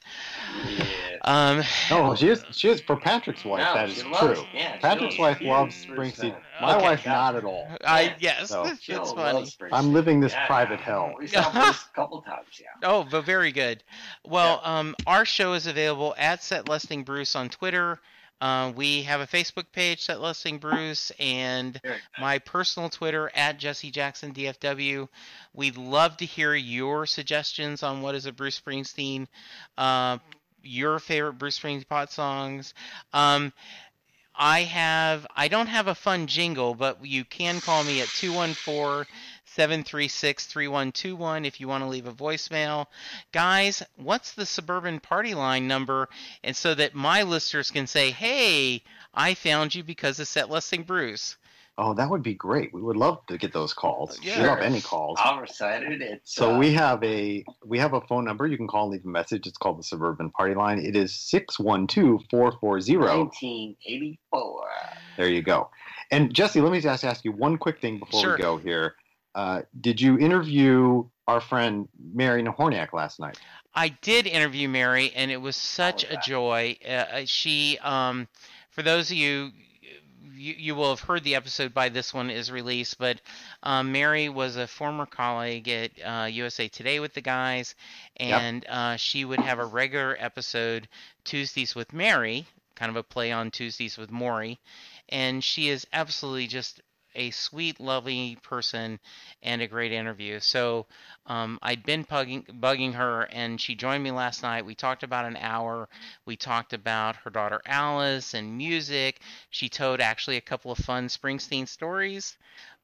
[0.77, 0.85] yeah.
[1.23, 2.43] Um, No, she is.
[2.51, 3.59] She is for Patrick's wife.
[3.63, 4.47] No, that is she loves- true.
[4.53, 6.31] yeah, Patrick's wife loves Springsteen.
[6.33, 6.35] fan.
[6.61, 6.83] My Okay.
[6.85, 7.67] wife, not at all.
[7.85, 9.51] I yes, So- that's, that's funny.
[9.71, 10.47] I'm living this Yeah.
[10.47, 11.13] private hell.
[11.19, 12.67] We saw Bruce a couple times, yeah.
[12.83, 13.83] Oh, but very good.
[14.25, 17.99] Well, um, our show is available at Set Listing Bruce on Twitter.
[18.41, 21.79] Uh, we have a Facebook page, Set Listing Bruce, and
[22.19, 25.07] my personal Twitter at Jesse Jackson DFW.
[25.53, 29.27] We'd love to hear your suggestions on what is a Bruce Springsteen,
[29.77, 30.17] uh,
[30.61, 32.73] your favorite Bruce Springsteen pot songs.
[33.13, 33.53] Um,
[34.37, 39.05] I have I don't have a fun jingle, but you can call me at 214
[39.55, 42.87] 736 3121 if you want to leave a voicemail.
[43.31, 46.09] Guys, what's the suburban party line number?
[46.43, 48.83] And so that my listeners can say, hey,
[49.13, 51.37] I found you because of Set Listing Bruce.
[51.77, 52.73] Oh, that would be great.
[52.73, 54.17] We would love to get those calls.
[54.21, 54.41] Yeah.
[54.41, 55.19] We love any calls.
[55.21, 56.01] I'll recite it.
[56.01, 58.47] It's So uh, we have a we have a phone number.
[58.47, 59.45] You can call and leave a message.
[59.45, 60.79] It's called the Suburban Party Line.
[60.79, 62.29] It is 612-440.
[62.97, 64.67] 1984.
[65.17, 65.69] There you go.
[66.11, 68.35] And Jesse, let me just ask you one quick thing before Sure.
[68.37, 68.95] we go here.
[69.35, 73.37] Uh, did you interview our friend Mary Nahorniak last night?
[73.73, 76.77] I did interview Mary, and it was such was a joy.
[76.83, 78.27] Uh, uh, she, um,
[78.71, 79.51] for those of you,
[80.33, 83.19] you, you will have heard the episode by this one is released, but
[83.63, 87.75] um, Mary was a former colleague at uh, USA Today with the guys,
[88.19, 88.41] Yep.
[88.41, 90.87] and uh, she would have a regular episode
[91.25, 92.45] Tuesdays with Mary,
[92.75, 94.57] kind of a play on Tuesdays with Morrie,
[95.09, 96.81] and she is absolutely just
[97.15, 98.99] a sweet, lovely person
[99.41, 100.39] and a great interview.
[100.39, 100.85] So
[101.25, 104.65] um, I'd been bugging, bugging her, and she joined me last night.
[104.65, 105.89] We talked about an hour.
[106.25, 109.21] We talked about her daughter Alice and music.
[109.49, 112.37] She told actually a couple of fun Springsteen stories.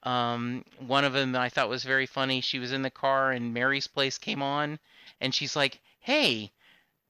[0.03, 2.41] Um, one of them I thought was very funny.
[2.41, 4.79] She was in the car, and Mary's Place came on,
[5.19, 6.51] and she's like, "Hey."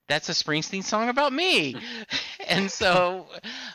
[0.08, 1.76] That's a Springsteen song about me.
[2.48, 3.28] and so,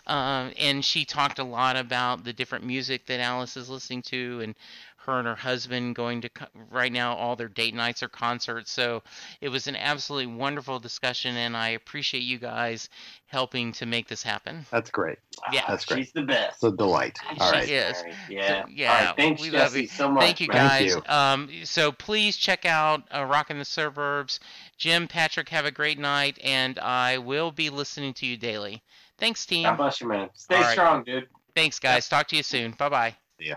[0.06, 4.40] um, and she talked a lot about the different music that Alice is listening to
[4.42, 4.54] and
[5.06, 6.30] her and her husband going to
[6.70, 8.70] right now all their date nights are concerts.
[8.70, 9.02] So
[9.40, 12.88] it was an absolutely wonderful discussion, and I appreciate you guys
[13.26, 14.66] helping to make this happen.
[14.70, 15.18] That's great.
[15.52, 15.62] Yeah.
[15.68, 16.04] That's great.
[16.04, 16.54] She's the best.
[16.56, 17.18] It's a delight.
[17.40, 17.68] All She right.
[17.68, 18.04] is.
[18.28, 18.64] Yeah.
[18.64, 19.88] So, yeah, All right, thanks, we love Jesse, you.
[19.88, 20.22] so much.
[20.22, 20.56] Thank you, man.
[20.56, 20.94] guys.
[20.94, 21.02] you.
[21.06, 24.40] Um, so please check out uh, Rockin' the Suburbs.
[24.78, 28.82] Jim, Patrick, have a great night, and I will be listening to you daily.
[29.18, 29.64] Thanks, team.
[29.64, 30.28] God bless you, man.
[30.34, 30.72] Stay All right.
[30.72, 31.28] strong, dude.
[31.54, 32.08] Thanks, guys.
[32.08, 32.72] Talk to you soon.
[32.72, 33.16] Bye bye.
[33.40, 33.54] Okay,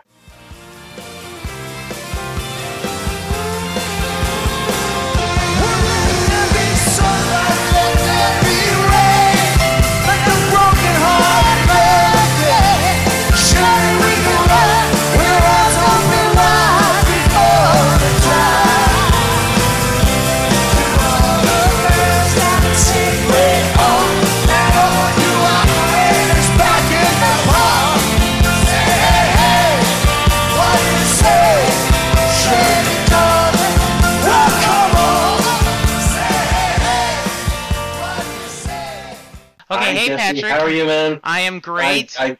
[40.35, 40.51] Patrick.
[40.51, 41.19] How are you, man?
[41.23, 42.19] I am great.
[42.19, 42.37] I, I,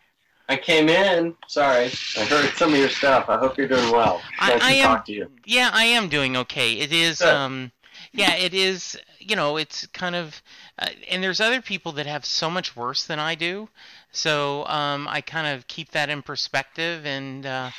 [0.49, 1.36] I came in.
[1.48, 1.86] Sorry,
[2.18, 3.26] I heard some of your stuff.
[3.30, 4.22] I hope you're doing well.
[4.40, 5.32] I- Nice I to am- talk to you.
[5.45, 6.74] Yeah, I am doing okay.
[6.74, 7.28] It is, Good.
[7.30, 7.72] um,
[8.14, 8.98] yeah, it is.
[9.20, 10.41] You know, it's kind of,
[10.80, 13.70] uh, and there's other people that have so much worse than I do.
[14.11, 17.70] So um, I kind of keep that in perspective, and uh,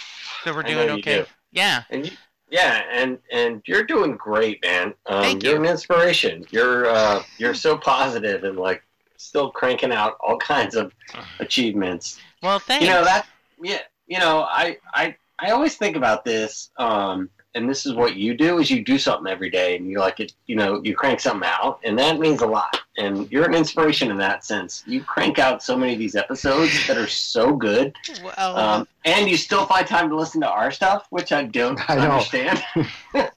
[0.44, 1.20] so we're doing okay.
[1.22, 1.26] do.
[1.50, 2.12] Yeah, And you,
[2.50, 4.94] yeah, and and you're doing great, man.
[5.06, 5.60] Um, Thank you're you.
[5.60, 6.44] an inspiration.
[6.50, 8.84] You're uh, you're so positive and like
[9.20, 10.92] still cranking out all kinds of
[11.38, 12.18] achievements.
[12.42, 12.84] well, thanks.
[12.84, 13.26] You know that
[13.62, 18.14] yeah, you know, I I I always think about this um and this is what
[18.14, 20.94] you do is you do something every day and you like it you know you
[20.94, 22.76] crank something out and that means a lot.
[22.98, 24.82] And you're an inspiration in that sense.
[24.86, 29.28] You crank out so many of these episodes that are so good Well, um, and
[29.30, 32.62] you still find time to listen to our stuff which i don't I understand.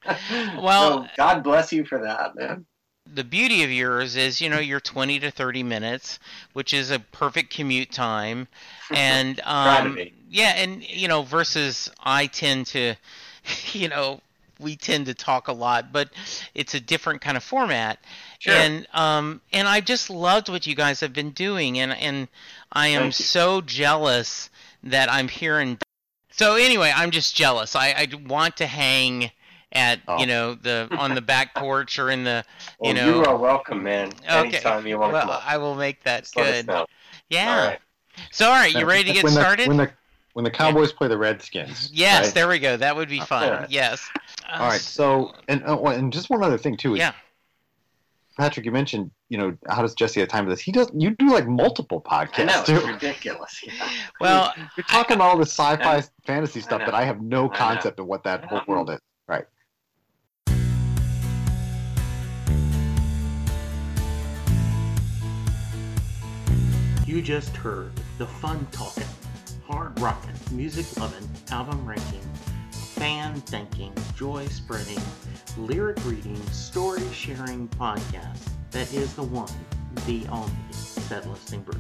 [0.62, 2.66] Well- so god bless you for that man
[3.14, 6.20] the beauty of yours is, you know, you're 20 to 30 minutes,
[6.54, 8.48] which is a perfect commute time,
[8.92, 9.98] and um,
[10.30, 12.96] yeah, and you know, versus I tend to,
[13.74, 14.22] you know,
[14.60, 16.10] we tend to talk a lot, but
[16.56, 18.00] it's a different kind of format,
[18.40, 18.54] Sure.
[18.54, 22.28] and um, and I just loved what you guys have been doing, and and
[22.72, 24.50] I am so jealous
[24.84, 25.78] that I'm here in.
[26.32, 27.76] So anyway, I'm just jealous.
[27.76, 29.32] I, I want to hang
[29.74, 30.20] at Oh.
[30.20, 32.46] you know the on the back porch or in the
[32.80, 33.06] well, know.
[33.22, 34.40] you, are welcome man Okay.
[34.40, 36.70] anytime you want well, up I will make that Just good.
[37.30, 37.50] Yeah.
[37.60, 37.80] All right.
[38.32, 39.68] So, all right, you ready to get when the, started?
[39.68, 39.92] When the
[40.34, 41.90] when the Cowboys play the Redskins.
[41.94, 42.34] yes, right?
[42.34, 42.78] there we go.
[42.78, 43.50] That would be fun.
[43.52, 43.72] Alright.
[43.72, 44.08] Yes.
[44.48, 44.80] Uh, All right.
[44.82, 47.14] So and uh, well, and just one other thing too is yeah.
[48.38, 50.60] Patrick, you mentioned you know how does Jesse have time for this?
[50.60, 50.90] He does.
[50.96, 52.40] You do like multiple podcasts.
[52.40, 52.88] I know podcasts it's too.
[52.94, 53.64] ridiculous.
[53.68, 53.90] Yeah.
[54.20, 56.86] Well, You're talking all this sci-fi I- fantasy stuff know.
[56.86, 59.00] that I have no concept of what that whole world is.
[59.28, 59.46] Right.
[67.14, 69.04] You just heard the fun talking,
[69.68, 72.28] hard rocking, music loving, album ranking,
[72.72, 74.98] fan thinking, joy spreading,
[75.56, 79.54] lyric reading, story sharing podcast that is the one,
[80.08, 81.78] the only Set Listing Bruce.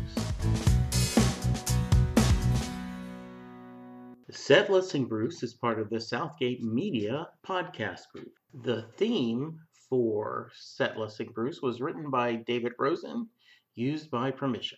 [4.29, 8.33] Set Listing Bruce is part of the Southgate Media podcast group.
[8.63, 9.57] The theme
[9.89, 13.27] for Set Listing Bruce was written by David Rosen,
[13.73, 14.77] used by permission.